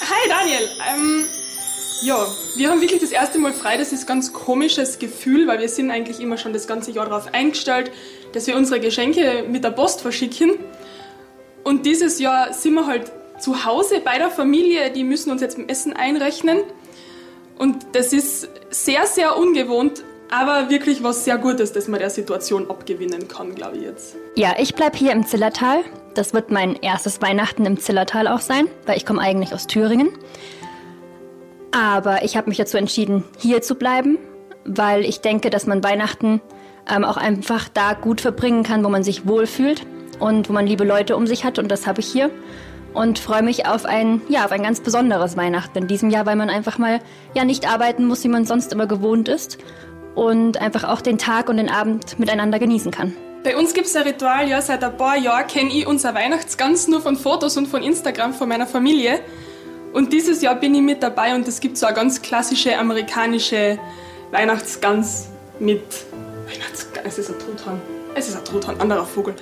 [0.00, 1.24] Hi Daniel, ähm,
[2.02, 3.76] ja, wir haben wirklich das erste Mal frei.
[3.76, 7.06] Das ist ein ganz komisches Gefühl, weil wir sind eigentlich immer schon das ganze Jahr
[7.06, 7.90] darauf eingestellt,
[8.32, 10.52] dass wir unsere Geschenke mit der Post verschicken.
[11.64, 15.58] Und dieses Jahr sind wir halt zu Hause bei der Familie, die müssen uns jetzt
[15.58, 16.58] im Essen einrechnen.
[17.58, 22.70] Und das ist sehr, sehr ungewohnt, aber wirklich was sehr Gutes, dass man der Situation
[22.70, 24.16] abgewinnen kann, glaube ich jetzt.
[24.36, 25.84] Ja, ich bleib hier im Zillertal.
[26.14, 30.10] Das wird mein erstes Weihnachten im Zillertal auch sein, weil ich komme eigentlich aus Thüringen.
[31.70, 34.18] Aber ich habe mich dazu entschieden, hier zu bleiben,
[34.64, 36.40] weil ich denke, dass man Weihnachten
[36.90, 39.86] ähm, auch einfach da gut verbringen kann, wo man sich wohlfühlt
[40.18, 41.58] und wo man liebe Leute um sich hat.
[41.58, 42.30] Und das habe ich hier.
[42.94, 46.36] Und freue mich auf ein, ja, auf ein ganz besonderes Weihnachten in diesem Jahr, weil
[46.36, 47.00] man einfach mal
[47.34, 49.58] ja nicht arbeiten muss, wie man sonst immer gewohnt ist.
[50.14, 53.14] Und einfach auch den Tag und den Abend miteinander genießen kann.
[53.44, 56.88] Bei uns gibt es ein Ritual, ja, seit ein paar Jahren kenne ich unser Weihnachtsgans
[56.88, 59.20] nur von Fotos und von Instagram von meiner Familie.
[59.92, 63.78] Und dieses Jahr bin ich mit dabei und es gibt so eine ganz klassische amerikanische
[64.30, 65.82] Weihnachtsgans mit.
[67.04, 67.80] Es ist ein Truthahn.
[68.14, 69.34] Es ist ein Truthahn, anderer Vogel.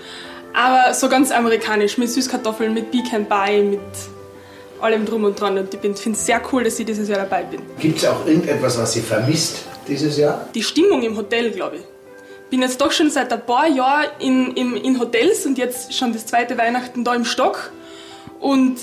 [0.52, 3.80] Aber so ganz amerikanisch, mit Süßkartoffeln, mit Pecan Pie, mit
[4.80, 5.58] allem drum und dran.
[5.58, 7.60] Und ich finde es sehr cool, dass ich dieses Jahr dabei bin.
[7.78, 10.48] Gibt es auch irgendetwas, was Sie vermisst dieses Jahr?
[10.54, 11.82] Die Stimmung im Hotel, glaube ich.
[12.50, 16.12] Bin jetzt doch schon seit ein paar Jahren in, in, in Hotels und jetzt schon
[16.12, 17.72] das zweite Weihnachten da im Stock.
[18.40, 18.78] Und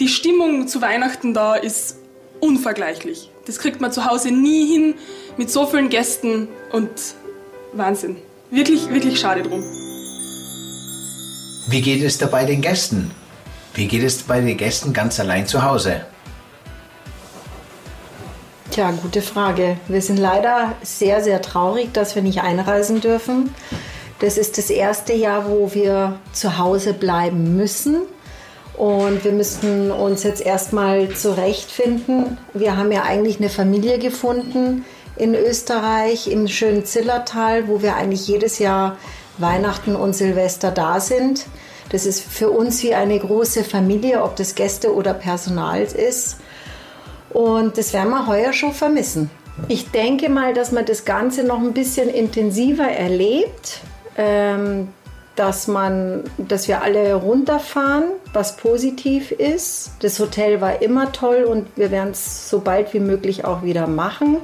[0.00, 1.96] die Stimmung zu Weihnachten da ist
[2.40, 3.30] unvergleichlich.
[3.46, 4.94] Das kriegt man zu Hause nie hin
[5.36, 6.90] mit so vielen Gästen und
[7.72, 8.16] Wahnsinn.
[8.50, 9.62] Wirklich, wirklich schade drum.
[11.68, 13.10] Wie geht es dabei den Gästen?
[13.74, 16.06] Wie geht es bei den Gästen ganz allein zu Hause?
[18.70, 19.78] Tja, gute Frage.
[19.88, 23.54] Wir sind leider sehr, sehr traurig, dass wir nicht einreisen dürfen.
[24.20, 28.02] Das ist das erste Jahr, wo wir zu Hause bleiben müssen.
[28.78, 32.38] Und wir müssen uns jetzt erstmal zurechtfinden.
[32.54, 34.84] Wir haben ja eigentlich eine Familie gefunden
[35.16, 38.96] in Österreich, im schönen Zillertal, wo wir eigentlich jedes Jahr
[39.36, 41.46] Weihnachten und Silvester da sind.
[41.90, 46.36] Das ist für uns wie eine große Familie, ob das Gäste oder Personal ist.
[47.30, 49.28] Und das werden wir heuer schon vermissen.
[49.66, 53.80] Ich denke mal, dass man das Ganze noch ein bisschen intensiver erlebt,
[54.16, 54.88] ähm,
[55.38, 59.92] dass, man, dass wir alle runterfahren, was positiv ist.
[60.00, 63.86] Das Hotel war immer toll und wir werden es so bald wie möglich auch wieder
[63.86, 64.38] machen.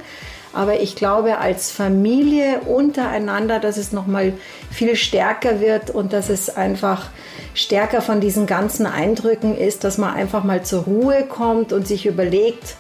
[0.53, 4.35] Aber ich glaube, als Familie untereinander, dass es noch mal
[4.71, 7.11] viel stärker wird und dass es einfach
[7.55, 12.07] stärker von diesen ganzen Eindrücken ist, dass man einfach mal zur Ruhe kommt und sich
[12.07, 12.77] überlegt,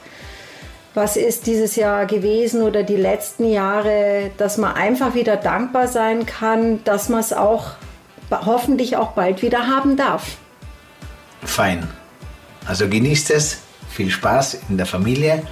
[0.94, 6.24] was ist dieses Jahr gewesen oder die letzten Jahre, dass man einfach wieder dankbar sein
[6.24, 7.72] kann, dass man es auch
[8.44, 10.36] hoffentlich auch bald wieder haben darf.
[11.44, 11.88] Fein.
[12.66, 13.58] Also genießt es,
[13.90, 15.42] viel Spaß in der Familie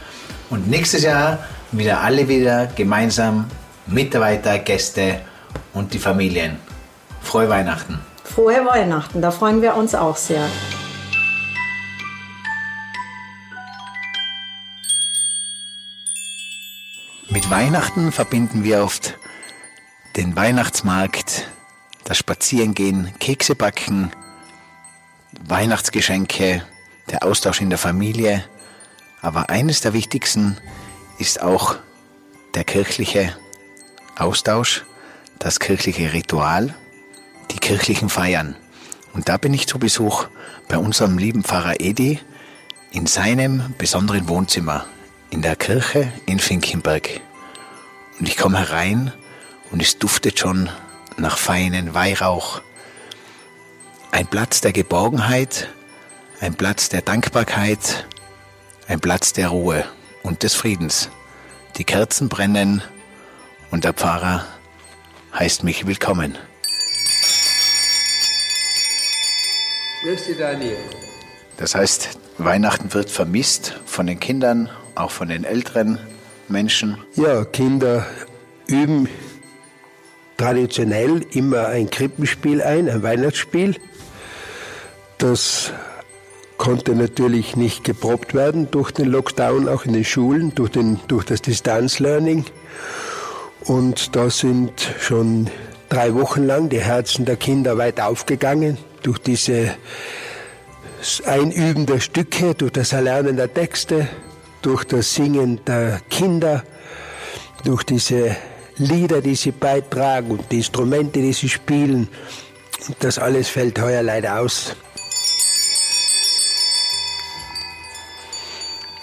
[0.50, 1.38] und nächstes Jahr
[1.70, 3.46] wieder alle wieder gemeinsam
[3.86, 5.20] Mitarbeiter, Gäste
[5.72, 6.58] und die Familien.
[7.20, 8.00] Frohe Weihnachten.
[8.24, 10.46] Frohe Weihnachten, da freuen wir uns auch sehr.
[17.28, 19.18] Mit Weihnachten verbinden wir oft
[20.16, 21.48] den Weihnachtsmarkt,
[22.04, 24.12] das Spazierengehen, Kekse backen,
[25.46, 26.62] Weihnachtsgeschenke,
[27.10, 28.44] der Austausch in der Familie.
[29.20, 30.56] Aber eines der wichtigsten
[31.18, 31.76] ist auch
[32.54, 33.36] der kirchliche
[34.16, 34.84] Austausch,
[35.38, 36.74] das kirchliche Ritual,
[37.50, 38.56] die kirchlichen Feiern.
[39.12, 40.26] Und da bin ich zu Besuch
[40.68, 42.18] bei unserem lieben Pfarrer Edi
[42.90, 44.86] in seinem besonderen Wohnzimmer
[45.30, 47.20] in der Kirche in Finkenberg.
[48.18, 49.12] Und ich komme herein
[49.70, 50.68] und es duftet schon
[51.16, 52.62] nach feinen Weihrauch.
[54.10, 55.68] Ein Platz der Geborgenheit,
[56.40, 58.06] ein Platz der Dankbarkeit,
[58.88, 59.84] ein Platz der Ruhe
[60.22, 61.08] und des Friedens.
[61.76, 62.82] Die Kerzen brennen
[63.70, 64.44] und der Pfarrer
[65.34, 66.36] heißt mich willkommen.
[70.02, 70.76] Grüß dich, Daniel.
[71.56, 75.98] Das heißt, Weihnachten wird vermisst von den Kindern, auch von den älteren
[76.48, 76.98] Menschen.
[77.14, 78.04] Ja, Kinder
[78.66, 79.08] üben
[80.36, 83.76] traditionell immer ein Krippenspiel ein, ein Weihnachtsspiel.
[85.18, 85.72] Das
[86.58, 91.24] konnte natürlich nicht geprobt werden durch den Lockdown, auch in den Schulen, durch, den, durch
[91.24, 92.44] das Distanzlearning.
[93.64, 95.48] Und da sind schon
[95.88, 99.74] drei Wochen lang die Herzen der Kinder weit aufgegangen durch diese
[101.26, 104.08] Einüben der Stücke, durch das Erlernen der Texte,
[104.62, 106.62] durch das Singen der Kinder,
[107.64, 108.36] durch diese
[108.82, 112.08] Lieder, die sie beitragen und die Instrumente, die sie spielen.
[113.00, 114.74] Das alles fällt heuer leider aus.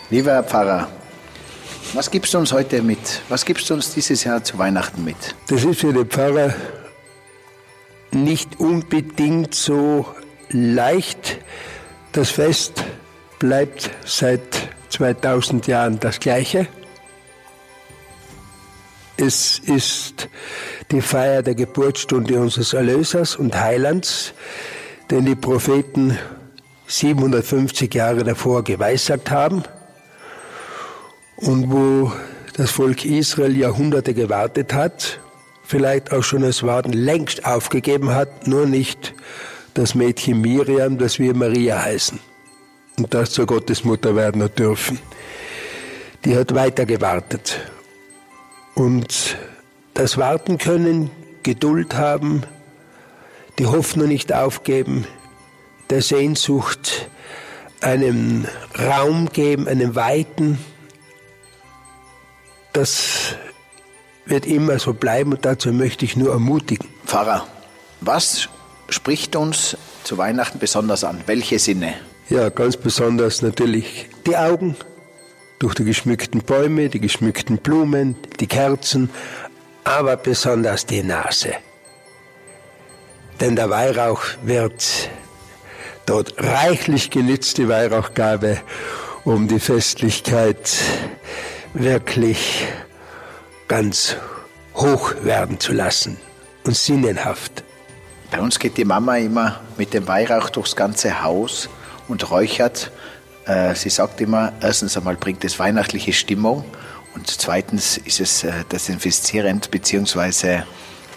[0.10, 0.90] Lieber Herr Pfarrer,
[1.94, 3.22] was gibst du uns heute mit?
[3.30, 5.36] Was gibst du uns dieses Jahr zu Weihnachten mit?
[5.48, 6.54] Das ist für den Pfarrer
[8.12, 10.06] nicht unbedingt so
[10.50, 11.40] leicht.
[12.12, 12.84] Das Fest
[13.38, 14.42] bleibt seit
[14.90, 16.68] 2000 Jahren das gleiche.
[19.22, 20.30] Es ist
[20.92, 24.34] die Feier der Geburtsstunde unseres Erlösers und Heilands,
[25.12, 26.18] den die Propheten
[26.88, 29.64] 750 Jahre davor geweissagt haben
[31.36, 32.14] und wo
[32.56, 35.20] das Volk Israel Jahrhunderte gewartet hat,
[35.66, 39.14] vielleicht auch schon das Warten längst aufgegeben hat, nur nicht
[39.74, 42.22] das Mädchen Miriam, das wir Maria heißen
[42.98, 44.98] und das zur Gottesmutter werden dürfen.
[46.24, 47.60] Die hat weiter gewartet.
[48.80, 49.36] Und
[49.94, 51.12] das Warten können,
[51.44, 52.44] Geduld haben,
[53.58, 55.06] die Hoffnung nicht aufgeben,
[55.90, 57.10] der Sehnsucht
[57.82, 58.48] einen
[58.80, 60.60] Raum geben, einen weiten,
[62.72, 63.36] das
[64.26, 66.88] wird immer so bleiben und dazu möchte ich nur ermutigen.
[67.06, 67.46] Pfarrer,
[68.00, 68.48] was
[68.88, 71.20] spricht uns zu Weihnachten besonders an?
[71.26, 71.96] Welche Sinne?
[72.30, 74.78] Ja, ganz besonders natürlich die Augen,
[75.60, 79.10] durch die geschmückten Bäume, die geschmückten Blumen, die Kerzen,
[79.84, 81.54] aber besonders die Nase.
[83.40, 85.10] Denn der Weihrauch wird
[86.06, 88.60] dort reichlich genützt, die Weihrauchgabe,
[89.24, 90.76] um die Festlichkeit
[91.74, 92.66] wirklich
[93.68, 94.16] ganz
[94.76, 96.18] hoch werden zu lassen
[96.64, 97.64] und sinnenhaft.
[98.32, 101.70] Bei uns geht die Mama immer mit dem Weihrauch durchs ganze Haus
[102.08, 102.92] und räuchert.
[103.50, 106.64] Äh, sie sagt immer, erstens einmal bringt es weihnachtliche Stimmung
[107.16, 110.62] und zweitens ist es äh, desinfizierend bzw.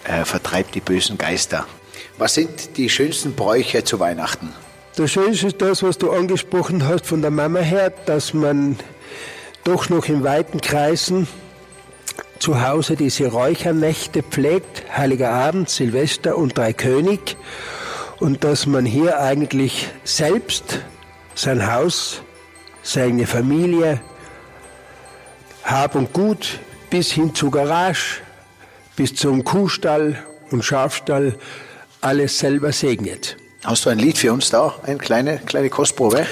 [0.04, 1.66] Äh, vertreibt die bösen Geister.
[2.16, 4.48] Was sind die schönsten Bräuche zu Weihnachten?
[4.96, 8.76] Das Schönste ist das, was du angesprochen hast von der Mama her, dass man
[9.64, 11.28] doch noch in weiten Kreisen
[12.38, 17.36] zu Hause diese Räuchernächte pflegt, Heiliger Abend, Silvester und Dreikönig,
[18.20, 20.80] und dass man hier eigentlich selbst
[21.34, 22.22] sein Haus,
[22.82, 24.00] seine Familie,
[25.64, 26.58] Hab und Gut
[26.90, 28.20] bis hin zu Garage,
[28.96, 31.38] bis zum Kuhstall und Schafstall
[32.00, 33.36] alles selber segnet.
[33.64, 34.74] Hast du ein Lied für uns da?
[34.82, 36.26] Eine kleine, kleine Kostprobe?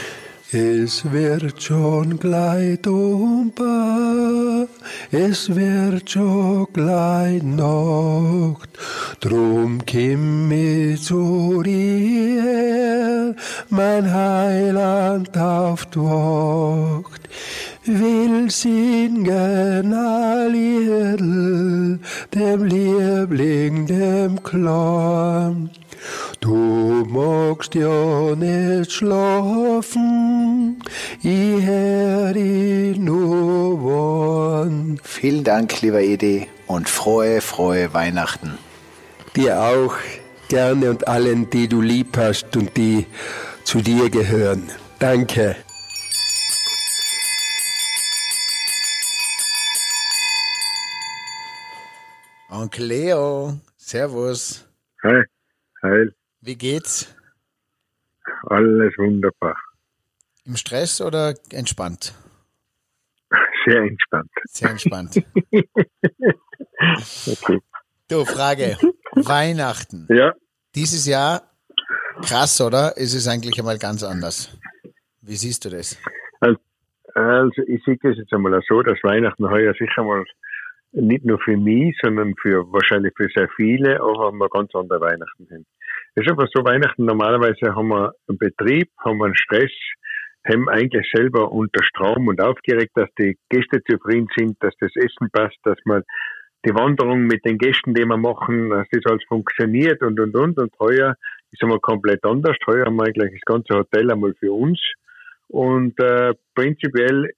[0.53, 4.67] Es wird schon gleich dumper,
[5.13, 8.69] es wird schon gleich Nacht,
[9.21, 13.37] drum komm ich zu dir,
[13.69, 17.29] mein Heiland auf die Wacht.
[17.85, 19.95] Will singen
[20.51, 22.01] Liedl,
[22.35, 25.71] dem Liebling, dem Klang,
[26.41, 26.55] Du
[27.09, 30.83] magst ja nicht schlafen,
[31.23, 35.01] ich hör dich nur warnen.
[35.03, 38.59] Vielen Dank, lieber Edi, und frohe, frohe Weihnachten.
[39.37, 39.95] Dir auch
[40.49, 43.07] gerne und allen, die du lieb hast und die
[43.65, 44.71] zu dir gehören.
[44.99, 45.57] Danke.
[52.51, 54.67] Onkel Leo, Servus.
[55.03, 55.25] Hi.
[55.83, 56.15] Heil.
[56.41, 57.15] Wie geht's?
[58.45, 59.57] Alles wunderbar.
[60.45, 62.15] Im Stress oder entspannt?
[63.67, 64.31] Sehr entspannt.
[64.45, 65.17] Sehr entspannt.
[67.27, 67.61] okay.
[68.09, 68.77] Du, Frage.
[69.13, 70.07] Weihnachten.
[70.09, 70.35] Ja.
[70.75, 71.43] Dieses Jahr
[72.23, 72.97] krass, oder?
[72.97, 74.59] Ist es eigentlich einmal ganz anders?
[75.21, 75.99] Wie siehst du das?
[76.41, 76.59] Also,
[77.15, 80.25] also ich sehe das jetzt einmal so, dass Weihnachten heuer sicher mal
[80.93, 85.01] nicht nur für mich, sondern für wahrscheinlich für sehr viele, auch haben wir ganz andere
[85.01, 85.65] Weihnachten hin.
[86.15, 89.71] Es ist aber so, Weihnachten normalerweise haben wir einen Betrieb, haben wir einen Stress,
[90.45, 95.31] haben eigentlich selber unter Strom und aufgeregt, dass die Gäste zufrieden sind, dass das Essen
[95.33, 96.03] passt, dass man
[96.65, 100.59] die Wanderung mit den Gästen, die wir machen, dass das alles funktioniert und und und.
[100.59, 101.15] Und heuer
[101.53, 102.57] ist einmal komplett anders.
[102.67, 104.81] Heuer haben wir eigentlich das ganze Hotel einmal für uns.
[105.49, 107.31] Und äh, prinzipiell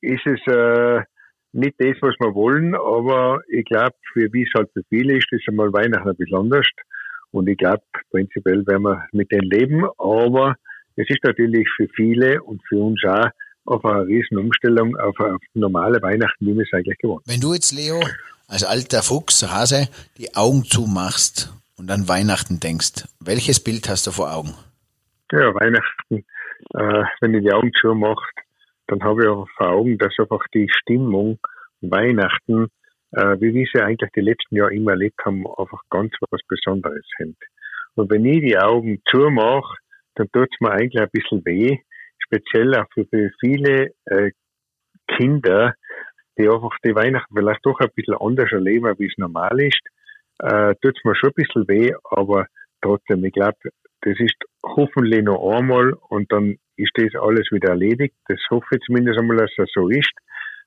[0.00, 1.02] ist es äh,
[1.52, 5.30] nicht das, was wir wollen, aber ich glaube, für wie es halt für viele ist,
[5.32, 6.66] ist einmal Weihnachten ein bisschen anders.
[7.30, 10.56] Und ich glaube, prinzipiell werden wir mit denen leben, aber
[10.96, 13.28] es ist natürlich für viele und für uns auch
[13.64, 17.22] auf eine riesen Umstellung auf eine normale Weihnachten, wie wir es eigentlich gewohnt.
[17.26, 18.00] Wenn du jetzt, Leo,
[18.48, 19.88] als alter Fuchs, Hase,
[20.18, 24.54] die Augen zumachst und an Weihnachten denkst, welches Bild hast du vor Augen?
[25.30, 26.24] Ja, Weihnachten,
[26.74, 28.24] äh, wenn ich die Augen zumache,
[28.92, 31.38] dann habe ich auch vor Augen, dass einfach die Stimmung
[31.80, 32.68] Weihnachten,
[33.12, 37.04] äh, wie wir sie eigentlich die letzten Jahre immer erlebt haben, einfach ganz was Besonderes
[37.16, 37.36] sind.
[37.94, 39.78] Und wenn ich die Augen zumache,
[40.14, 41.78] dann tut es mir eigentlich ein bisschen weh,
[42.18, 44.30] speziell auch für, für viele äh,
[45.16, 45.74] Kinder,
[46.38, 49.80] die einfach die Weihnachten vielleicht doch ein bisschen anders erleben, wie es normal ist,
[50.40, 52.46] äh, tut es mir schon ein bisschen weh, aber
[52.82, 53.56] trotzdem, ich glaube,
[54.02, 58.14] das ist hoffentlich noch einmal und dann ist das alles wieder erledigt.
[58.28, 60.12] Das hoffe ich zumindest einmal, dass das so ist.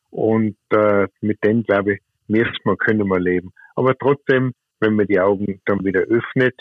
[0.10, 3.51] Und äh, mit dem, glaube ich, müssen wir, können wir leben.
[3.76, 6.55] Aber trotzdem, wenn man die Augen dann wieder öffnet,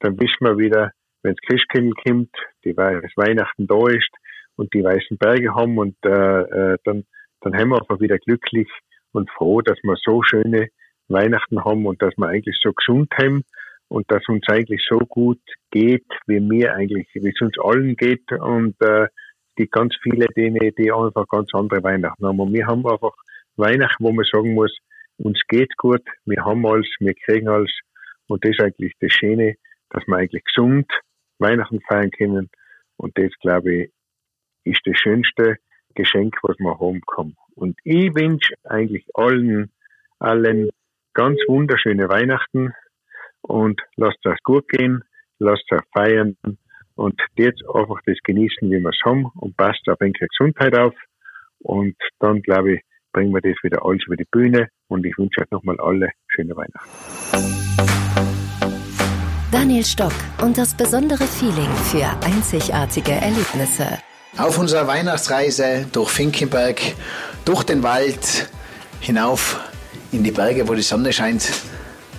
[0.00, 0.92] dann wissen wir wieder,
[1.22, 2.34] wenn das Christkind kommt,
[2.64, 4.10] die das Weihnachten da ist
[4.56, 7.04] und die weißen Berge haben und äh, äh, dann,
[7.40, 8.68] dann haben wir einfach wieder glücklich
[9.12, 10.68] und froh, dass wir so schöne
[11.08, 13.44] Weihnachten haben und dass wir eigentlich so gesund haben
[13.88, 18.30] und dass uns eigentlich so gut geht, wie mir eigentlich, wie es uns allen geht
[18.32, 19.06] und äh,
[19.58, 22.40] die ganz viele, die, die einfach ganz andere Weihnachten haben.
[22.40, 23.14] Und wir haben einfach
[23.56, 24.76] Weihnachten, wo man sagen muss,
[25.18, 27.72] uns geht gut, wir haben alles, wir kriegen alles
[28.26, 29.54] und das ist eigentlich das Schöne,
[29.90, 30.90] dass wir eigentlich gesund
[31.38, 32.50] Weihnachten feiern können
[32.96, 33.92] und das, glaube ich,
[34.64, 35.56] ist das schönste
[35.94, 37.34] Geschenk, was man haben kann.
[37.54, 39.72] Und ich wünsche eigentlich allen,
[40.18, 40.70] allen
[41.14, 42.74] ganz wunderschöne Weihnachten
[43.48, 45.02] und lasst es gut gehen,
[45.38, 46.36] lasst es feiern
[46.94, 50.94] und jetzt einfach das genießen, wie wir es haben und passt auf eure Gesundheit auf
[51.60, 52.80] und dann glaube ich,
[53.12, 56.54] bringen wir das wieder alles über die Bühne und ich wünsche euch nochmal alle schöne
[56.56, 57.66] Weihnachten.
[59.52, 63.86] Daniel Stock und das besondere Feeling für einzigartige Erlebnisse.
[64.36, 66.78] Auf unserer Weihnachtsreise durch Finkenberg,
[67.46, 68.50] durch den Wald,
[69.00, 69.58] hinauf
[70.12, 71.48] in die Berge, wo die Sonne scheint,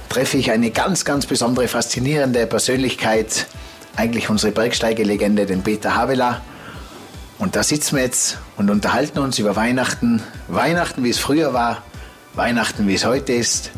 [0.10, 3.48] treffe ich eine ganz, ganz besondere, faszinierende Persönlichkeit,
[3.96, 6.42] eigentlich unsere Bergsteigelegende, den Peter Havela.
[7.40, 10.24] Und da sitzen wir jetzt und unterhalten uns über Weihnachten.
[10.48, 11.84] Weihnachten, wie es früher war,
[12.34, 13.72] Weihnachten, wie es heute ist.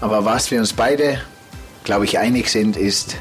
[0.00, 1.20] Aber was wir uns beide,
[1.84, 3.16] glaube ich, einig sind, ist,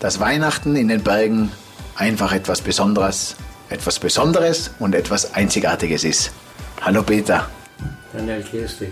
[0.00, 1.52] dass Weihnachten in den Bergen
[1.96, 3.36] einfach etwas Besonderes,
[3.68, 6.32] etwas Besonderes und etwas Einzigartiges ist.
[6.80, 7.48] Hallo Peter.
[8.12, 8.90] Daniel, grüß dich.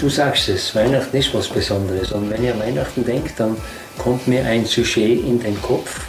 [0.00, 2.12] Du sagst es, Weihnachten ist was Besonderes.
[2.12, 3.54] Und wenn ich an Weihnachten denke, dann
[3.98, 6.06] kommt mir ein Sujet in den Kopf.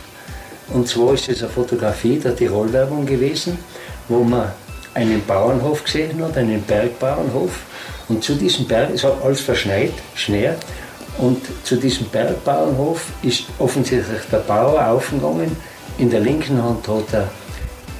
[0.69, 3.59] Und zwar ist es eine Fotografie der Tirolwerbung gewesen,
[4.07, 4.49] wo man
[4.93, 7.51] einen Bauernhof gesehen hat, einen Bergbauernhof.
[8.07, 10.51] Und zu diesem Berg, es hat alles verschneit, Schnee.
[11.17, 15.53] Und zu diesem Bergbauernhof ist offensichtlich der Bauer aufgegangen.
[15.97, 17.29] In der linken Hand hat er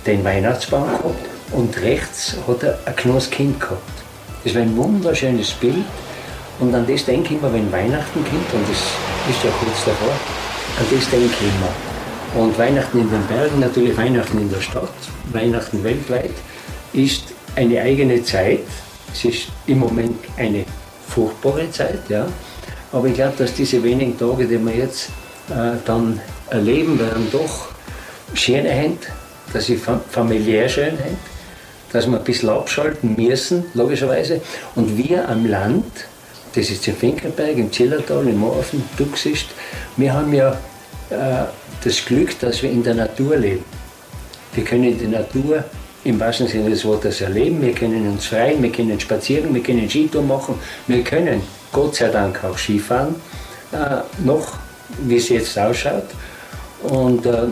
[0.06, 4.01] den Weihnachtsbaum gehabt und rechts hat er ein kleines gehabt.
[4.44, 5.86] Das war ein wunderschönes Bild.
[6.60, 8.78] Und an das denke ich immer, wenn Weihnachten kommt, und das
[9.30, 10.14] ist ja kurz davor,
[10.80, 12.44] an das denke ich immer.
[12.44, 14.94] Und Weihnachten in den Bergen, natürlich Weihnachten in der Stadt,
[15.32, 16.32] Weihnachten weltweit,
[16.94, 18.66] ist eine eigene Zeit.
[19.14, 20.66] Es ist im Moment eine
[21.08, 22.26] furchtbare Zeit, ja.
[22.92, 25.10] Aber ich glaube, dass diese wenigen Tage, die wir jetzt
[25.50, 26.20] äh, dann
[26.50, 27.68] erleben werden, doch
[28.34, 28.98] schöne haben,
[29.54, 31.31] dass sie familiär schön sind
[31.94, 34.42] dass wir ein bisschen abschalten müssen, logischerweise.
[34.76, 35.86] Und wir am Land,
[36.56, 38.84] das ist im Finkenberg, im Zillertal, im Morfen,
[39.16, 39.48] siehst,
[39.98, 40.52] wir haben ja
[41.10, 41.46] äh,
[41.84, 43.66] das Glück, dass wir in der Natur leben.
[44.54, 45.64] Wir können die Natur
[46.04, 49.90] im wahrsten Sinne des Wortes erleben, wir können uns freien, wir können spazieren, wir können
[49.90, 50.56] Skitour machen,
[50.88, 53.16] wir können Gott sei Dank auch Skifahren,
[53.72, 54.58] äh, noch
[55.04, 56.08] wie es jetzt ausschaut.
[56.84, 57.44] Und äh,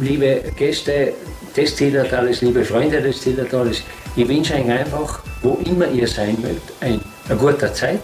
[0.00, 1.12] liebe Gäste,
[1.56, 3.82] des Zillertales, liebe Freunde des Zillertales,
[4.16, 8.02] ich wünsche euch einfach, wo immer ihr sein mögt, ein, eine gute Zeit,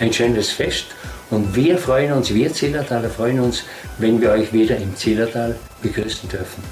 [0.00, 0.86] ein schönes Fest
[1.30, 3.64] und wir freuen uns, wir Zillertaler freuen uns,
[3.98, 6.62] wenn wir euch wieder im Zillertal begrüßen dürfen.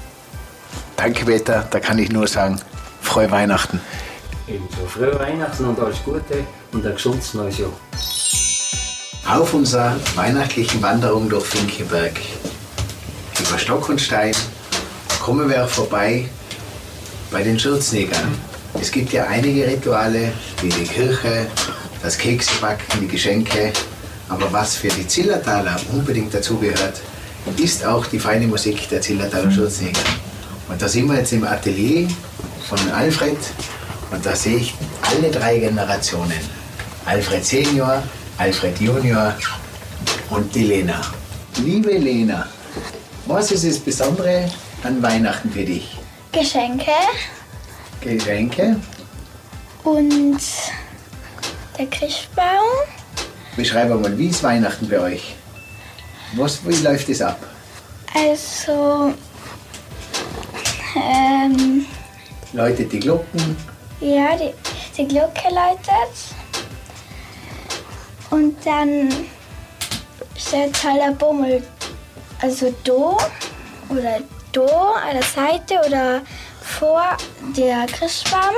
[0.95, 2.59] Danke, Peter, da kann ich nur sagen,
[3.01, 3.79] frohe Weihnachten.
[4.47, 7.71] Ebenso frohe Weihnachten und alles Gute und ein gesundes neues Jahr.
[9.27, 12.19] Auf unserer weihnachtlichen Wanderung durch Finkenberg
[13.39, 14.35] über Stock und Stein
[15.21, 16.25] kommen wir auch vorbei
[17.29, 18.33] bei den Schürznägern.
[18.81, 21.45] Es gibt ja einige Rituale, wie die Kirche,
[22.01, 23.71] das Keksebacken, die Geschenke.
[24.29, 27.01] Aber was für die Zillertaler unbedingt dazugehört,
[27.57, 30.01] ist auch die feine Musik der Zillertaler Schürznäger.
[30.67, 32.07] Und da sind wir jetzt im Atelier
[32.67, 33.37] von Alfred
[34.09, 36.41] und da sehe ich alle drei Generationen.
[37.05, 38.01] Alfred Senior,
[38.39, 39.35] Alfred Junior
[40.31, 40.99] und die Lena.
[41.63, 42.47] Liebe Lena,
[43.27, 44.49] was ist das Besondere
[44.83, 45.97] an Weihnachten für dich?
[46.31, 46.91] Geschenke.
[48.01, 48.77] Geschenke?
[49.83, 50.41] Und
[51.77, 52.87] der Christbaum.
[53.55, 55.35] Beschreib mal, wie ist Weihnachten bei euch?
[56.35, 57.39] Was, wie läuft es ab?
[58.13, 59.13] Also,
[60.95, 61.85] ähm,
[62.53, 63.55] Läutet die Glocken?
[63.99, 64.53] Ja, die,
[64.97, 66.15] die Glocke läutet.
[68.29, 69.09] Und dann
[70.37, 71.63] steht halt der Bummel,
[72.41, 73.17] also da
[73.89, 74.19] oder
[74.51, 76.21] da an der Seite oder
[76.61, 77.03] vor
[77.57, 78.55] der Christbaum.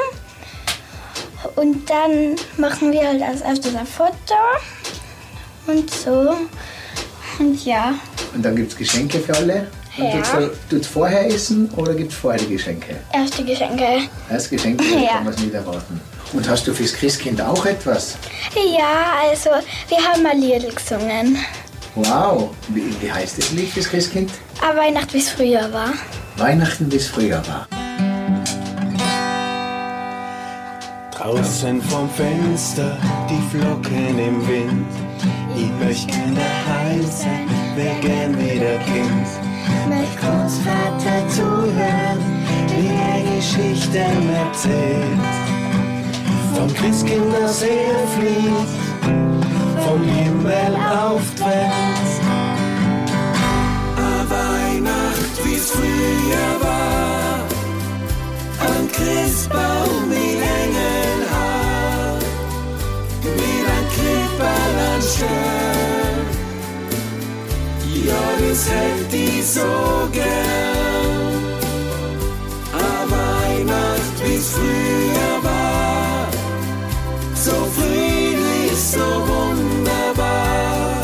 [1.55, 4.35] Und dann machen wir halt als erstes ein Foto
[5.67, 6.35] und so.
[7.39, 7.95] Und ja.
[8.33, 9.67] Und dann gibt es Geschenke für alle?
[9.97, 10.21] Und Ja.
[10.69, 12.95] Tut es vorher essen oder gibt es vorher die Geschenke?
[13.11, 13.85] Erste Geschenke.
[14.29, 15.15] Erst Geschenke, Ja.
[15.15, 16.01] kann man es nicht erwarten.
[16.31, 18.15] Und hast du fürs Christkind auch etwas?
[18.55, 19.51] Ja, also
[19.89, 21.37] wir haben mal Lieder gesungen.
[21.95, 24.31] Wow, wie, wie heißt das Lied fürs Christkind?
[24.61, 25.93] Aber Weihnacht, wie es früher war.
[26.37, 27.67] Weihnachten, wie es früher war.
[31.11, 32.97] Draußen vom Fenster
[33.29, 34.87] die Flocken im Wind.
[35.55, 39.27] Ich möchte gerne heim sein, wär gern wieder Kind.
[39.87, 42.19] Möcht Großvater zuhören,
[42.75, 45.19] wie er Geschichten erzählt.
[46.55, 48.69] Vom Christkind aus flieht,
[49.85, 51.22] vom Himmel aufwärts.
[68.67, 71.43] Hält die so gern.
[72.73, 76.27] A Weihnacht, wie's früher war,
[77.35, 81.01] so friedlich, so wunderbar,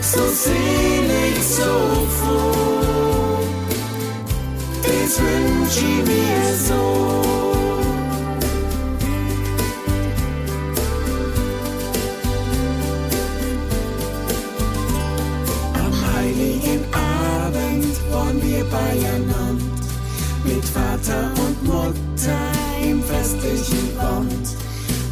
[0.00, 3.40] so selig, so froh.
[4.82, 7.19] Das wünsch ich mir so.
[23.40, 24.48] Festlichen Bund.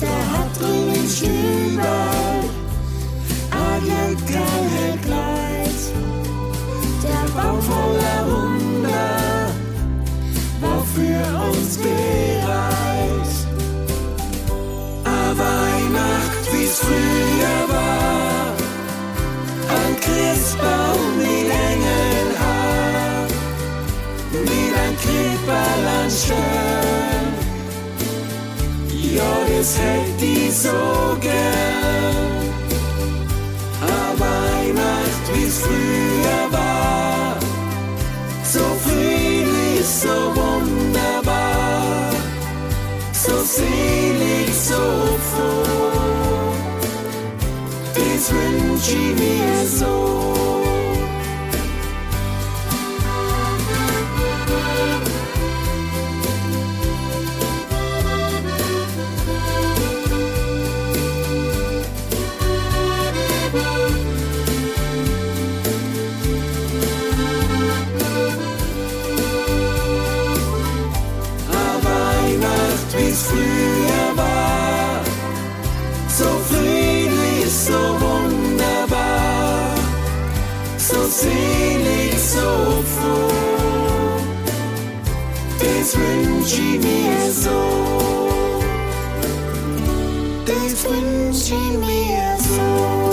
[0.01, 2.45] Der hat drüben Stüberl,
[3.51, 5.81] ein Glückerl Kleid.
[7.03, 9.51] Der Baum voller Wunder
[10.61, 13.35] war für uns bereit.
[15.05, 18.53] A Weihnacht, wie's früher war,
[19.69, 23.27] ein Christbaum mit Engelhaar,
[24.33, 26.68] mit ein Kripperland schön.
[29.19, 30.79] Ja, das hält die so
[31.21, 32.39] gern.
[33.83, 37.37] A Weihnacht, wie's früher war,
[38.45, 42.13] so friedlich, so wunderbar,
[43.13, 44.83] so selig, so
[45.31, 46.53] froh.
[47.95, 49.98] Das wünsch ich mir so.
[86.49, 87.61] Wünsch ich mir so.
[90.47, 93.11] Das wünsch ich mir so.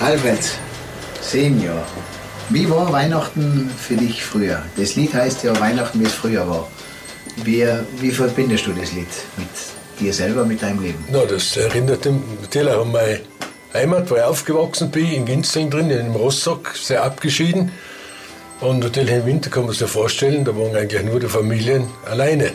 [0.00, 0.58] Albert,
[1.20, 1.84] Senior,
[2.48, 4.62] wie war Weihnachten für dich früher?
[4.76, 6.68] Das Lied heißt ja Weihnachten, wie es früher war.
[7.44, 7.64] Wie,
[8.00, 9.48] wie verbindest du das Lied mit
[10.00, 11.04] dir selber, mit deinem Leben?
[11.10, 13.20] Na, das erinnert mich natürlich an meine
[13.74, 17.72] Heimat, wo ich aufgewachsen bin, in Ginzling drin, in einem Rostock, sehr abgeschieden.
[18.60, 22.52] Und natürlich im Winter kann man sich vorstellen, da waren eigentlich nur die Familien alleine.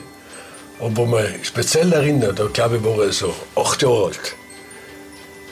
[0.80, 4.36] Und wo man speziell erinnert, da glaube ich, war ich so acht Jahre alt.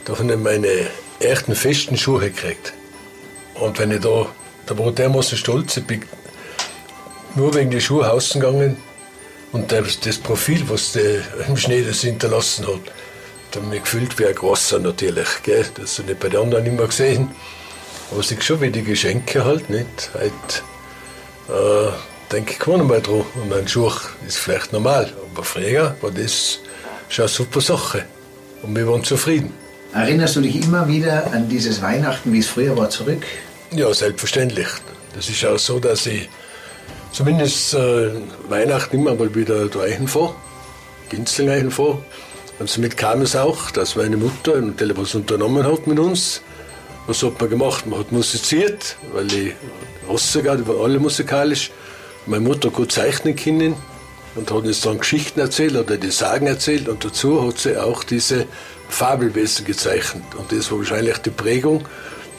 [0.05, 0.87] Da habe ich meine
[1.19, 2.73] ersten festen Schuhe gekriegt.
[3.55, 4.27] Und wenn ich da,
[4.67, 6.03] da war ich dermaßen stolz, ich bin
[7.33, 8.77] nur wegen die Schuhe rausgegangen
[9.51, 12.81] und das, das Profil, was der im Schnee das hinterlassen hat,
[13.55, 15.27] da habe ich mich gefühlt wie ein Grosser natürlich.
[15.43, 15.65] Gell?
[15.75, 17.29] Das habe ich bei den anderen immer gesehen.
[18.11, 20.09] Aber ich sehe schon wie die Geschenke halt nicht.
[20.13, 20.63] Halt,
[21.47, 21.91] äh,
[22.31, 23.23] denke ich gar nicht mehr dran.
[23.41, 23.91] Und ein Schuh
[24.27, 25.13] ist vielleicht normal.
[25.31, 26.59] Aber früher war das
[27.07, 28.05] schon eine super Sache.
[28.61, 29.53] Und wir waren zufrieden.
[29.93, 33.23] Erinnerst du dich immer wieder an dieses Weihnachten, wie es früher war, zurück?
[33.71, 34.67] Ja, selbstverständlich.
[35.15, 36.27] Das ist auch so, dass ich
[37.13, 38.11] zumindest äh,
[38.49, 40.35] Weihnachten immer mal wieder da reinfahre,
[41.09, 42.03] Ginzling reinfahre.
[42.59, 46.41] Und somit kam es auch, dass meine Mutter natürlich was unternommen hat mit uns.
[47.07, 47.85] Was hat man gemacht?
[47.85, 49.53] Man hat musiziert, weil ich
[50.07, 51.71] Rossiger, die waren alle musikalisch.
[52.25, 53.75] Meine Mutter gut zeichnen können
[54.35, 56.87] und hat uns dann Geschichten erzählt oder die Sagen erzählt.
[56.87, 58.45] Und dazu hat sie auch diese
[58.89, 60.23] Fabelwesen gezeichnet.
[60.37, 61.85] Und das war wahrscheinlich die Prägung,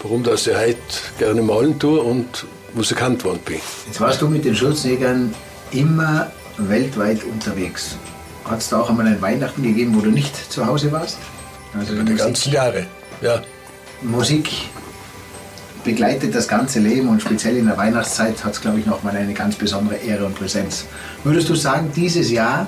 [0.02, 0.76] warum dass ich heute
[1.18, 3.60] gerne malen tue und Musikant geworden bin.
[3.86, 5.34] Jetzt warst du mit den Schulzjägern
[5.70, 7.96] immer weltweit unterwegs.
[8.48, 11.18] Hat es da auch einmal ein Weihnachten gegeben, wo du nicht zu Hause warst?
[11.78, 12.86] Also Über die ganzen Jahre,
[13.20, 13.42] ja.
[14.02, 14.50] Musik
[15.84, 19.32] begleitet das ganze Leben und speziell in der Weihnachtszeit hat es, glaube ich, nochmal eine
[19.32, 20.84] ganz besondere Ehre und Präsenz.
[21.22, 22.66] Würdest du sagen, dieses Jahr,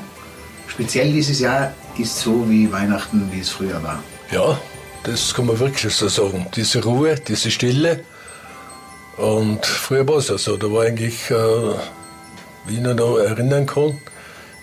[0.68, 4.02] speziell dieses Jahr, ist so wie Weihnachten, wie es früher war?
[4.30, 4.58] Ja,
[5.02, 6.46] das kann man wirklich so sagen.
[6.54, 8.04] Diese Ruhe, diese Stille.
[9.16, 11.34] Und früher war es ja so, da war eigentlich, äh,
[12.66, 13.98] wie ich mich noch erinnern kann,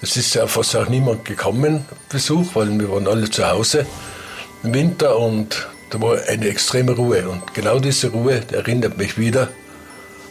[0.01, 3.85] es ist ja fast auch niemand gekommen, Besuch, weil wir waren alle zu Hause
[4.63, 7.27] im Winter und da war eine extreme Ruhe.
[7.29, 9.49] Und genau diese Ruhe die erinnert mich wieder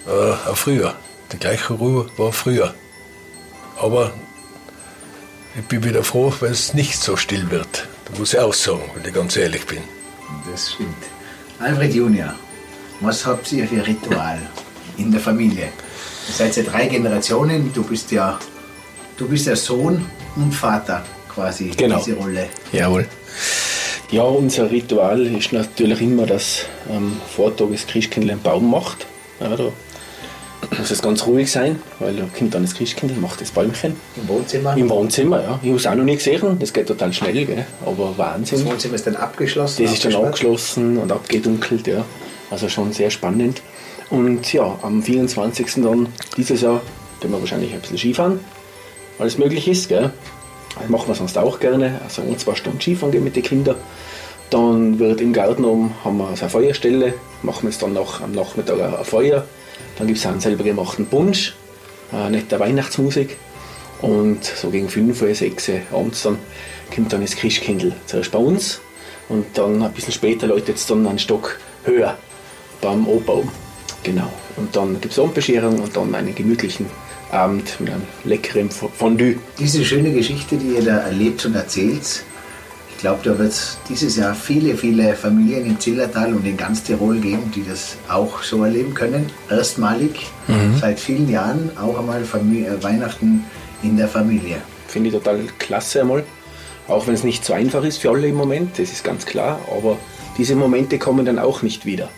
[0.06, 0.94] äh, an früher.
[1.32, 2.74] Die gleiche Ruhe war früher.
[3.80, 4.12] Aber
[5.56, 7.88] ich bin wieder froh, wenn es nicht so still wird.
[8.04, 9.82] Da muss ich auch sagen, wenn ich ganz ehrlich bin.
[10.50, 10.94] Das stimmt.
[11.58, 12.34] Alfred Junior,
[13.00, 14.38] was habt ihr für Ritual
[14.98, 15.68] in der Familie?
[16.28, 18.38] Ihr seid ja drei Generationen, du bist ja,
[19.16, 20.04] du bist ja Sohn
[20.36, 21.98] und Vater quasi Genau.
[22.04, 22.46] diese Rolle.
[22.72, 23.06] Jawohl.
[24.10, 29.06] Ja, unser Ritual ist natürlich immer, dass am Vortag das Christkindl einen Baum macht.
[29.40, 29.70] Ja, da
[30.78, 33.96] muss es ganz ruhig sein, weil da kommt dann das Christkindl, macht das Bäumchen.
[34.16, 34.76] Im Wohnzimmer?
[34.76, 35.58] Im Wohnzimmer, ja.
[35.62, 37.66] Ich habe es auch noch nie gesehen, das geht total schnell, gell?
[37.84, 38.58] aber Wahnsinn.
[38.58, 39.84] Das Wohnzimmer ist dann abgeschlossen?
[39.84, 42.04] Das ist dann abgeschlossen und abgedunkelt, ja.
[42.50, 43.62] Also schon sehr spannend.
[44.10, 45.82] Und ja, am 24.
[45.82, 46.06] dann
[46.36, 46.82] dieses Jahr
[47.20, 48.38] können wir wahrscheinlich ein bisschen Skifahren,
[49.18, 50.12] weil es möglich ist, gell?
[50.78, 52.00] Das machen wir sonst auch gerne.
[52.04, 53.76] Also ein, zwei Stunden Skifahren gehen mit den Kindern.
[54.50, 58.32] Dann wird im Garten um, haben wir eine Feuerstelle, machen wir jetzt dann noch am
[58.32, 59.46] Nachmittag ein Feuer.
[59.98, 61.54] Dann gibt es einen selber gemachten Punsch,
[62.12, 63.36] eine nette Weihnachtsmusik.
[64.00, 66.38] Und so gegen 5 Uhr, 6 Uhr abends dann
[66.94, 67.92] kommt dann das Christkindl.
[68.06, 68.80] Zuerst bei uns
[69.28, 72.18] und dann ein bisschen später läutet es dann einen Stock höher
[72.80, 73.50] beim O-Baum.
[74.02, 74.30] Genau.
[74.56, 76.86] Und dann gibt es Abendbescherung und dann einen gemütlichen
[77.34, 79.36] Abend mit einem leckeren Fondue.
[79.58, 82.22] Diese schöne Geschichte, die ihr da erlebt und erzählt,
[82.90, 86.82] ich glaube, da wird es dieses Jahr viele, viele Familien im Zillertal und in ganz
[86.84, 89.30] Tirol geben, die das auch so erleben können.
[89.50, 90.78] Erstmalig, Mhm.
[90.80, 93.44] seit vielen Jahren, auch einmal Famili äh, Weihnachten
[93.82, 94.56] in der Familie.
[94.88, 96.24] Finde ich total klasse einmal.
[96.88, 99.58] Auch wenn es nicht so einfach ist für alle im Moment, das ist ganz klar.
[99.76, 99.98] Aber
[100.38, 102.08] diese Momente kommen dann auch nicht wieder.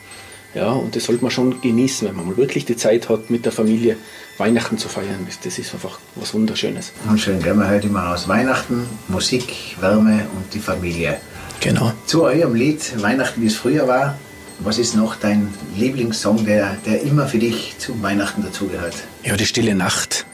[0.57, 3.45] Ja, und das sollte man schon genießen, wenn man mal wirklich die Zeit hat, mit
[3.45, 3.97] der Familie
[4.39, 5.27] Weihnachten zu feiern.
[5.45, 6.93] Das- ist einfach was Wunderschönes.
[7.09, 7.55] Und schön, gell?
[7.55, 11.19] man hört immer aus Weihnachten, Musik, Wärme und die Familie.
[11.61, 11.93] Genau.
[12.07, 14.19] Zu eurem Lied Weihnachten, wie es früher war,
[14.61, 18.95] was ist noch dein Lieblingssong, der, der immer für dich zu Weihnachten dazugehört?
[19.25, 20.25] Ja, die stille Nacht.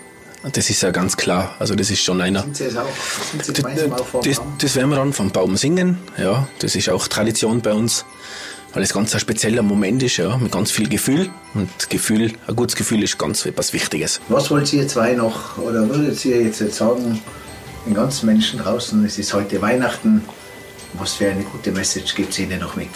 [0.53, 1.55] Das ist ja ganz klar.
[1.61, 2.43] Also das ist schon einer.
[2.43, 2.87] Sind Sie es auch?
[3.31, 5.99] Sind Sie gemeinsam auch vor Das, das werden wir dann vom Baum singen.
[6.19, 8.05] Ja, das ist auch Tradition bei uns,
[8.73, 11.31] weil es ganz ein spezieller Moment ist, ja, mit ganz viel Gefühl.
[11.55, 14.21] Und Gefühl, ein gutes Gefühl ist ganz etwas Wichtiges.
[14.29, 17.21] Was wollt ihr zwei noch, oder würdet ihr jetzt sagen,
[17.87, 20.23] den ganzen Menschen draußen, es ist heute Weihnachten,
[20.95, 22.91] was für eine gute Message gibt es ihnen noch mit?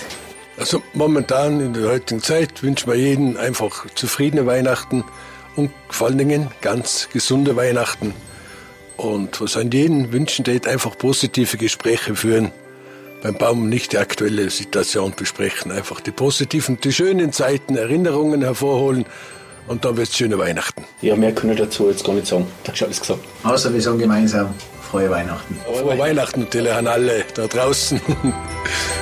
[0.58, 5.04] Also momentan in der heutigen Zeit wünschen wir jedem einfach zufriedene Weihnachten
[5.54, 8.14] und vor allen Dingen ganz gesunde Weihnachten.
[8.96, 12.52] Und was an jeden wünschen tät, einfach positive Gespräche führen.
[13.22, 19.04] Beim Baum nicht die aktuelle Situation besprechen, einfach die positiven, die schönen Zeiten, Erinnerungen hervorholen
[19.66, 20.84] und dann wird's schöne Weihnachten.
[21.00, 22.46] Ja, mehr kann ich dazu jetzt gar nicht sagen.
[22.64, 23.20] Da ist alles gesagt.
[23.42, 25.58] Außer wir sagen gemeinsam frohe Weihnachten.
[25.64, 28.00] Frohe Weihnachten natürlich an alle da draußen.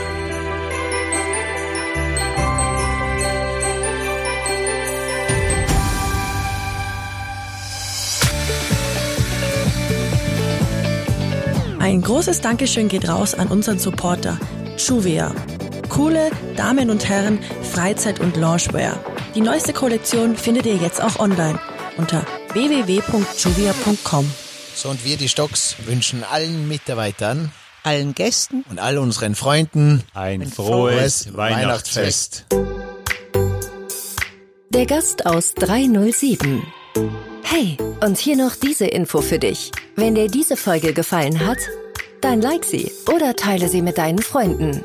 [11.85, 14.41] Ein großes Dankeschön geht raus an unseren Supporter
[14.79, 15.35] Juvia.
[15.91, 18.99] Coole Damen und Herren Freizeit- und Loungewear.
[19.35, 21.61] Die neueste Kollektion findet ihr jetzt auch online
[21.99, 22.25] unter
[22.55, 24.33] www.juvia.com.
[24.75, 30.47] So, und wir, die Stocks, wünschen allen Mitarbeitern, allen Gästen und all unseren Freunden ein,
[30.47, 32.47] frohes Weihnachtsfest.
[34.71, 36.63] Der Gast aus 307.
[37.47, 39.71] Hey, und hier noch diese Info für dich.
[39.97, 41.59] Wenn dir diese Folge gefallen hat,
[42.21, 44.83] dann like sie oder teile sie mit deinen Freunden.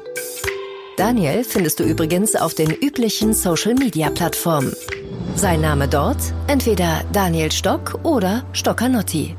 [0.97, 4.73] Daniel findest du übrigens auf den üblichen Social-Media-Plattformen.
[5.35, 9.35] Sein Name dort entweder Daniel Stock oder Stockanotti.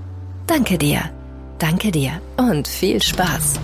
[0.47, 1.03] Danke dir,
[1.59, 3.61] danke dir und viel Spaß.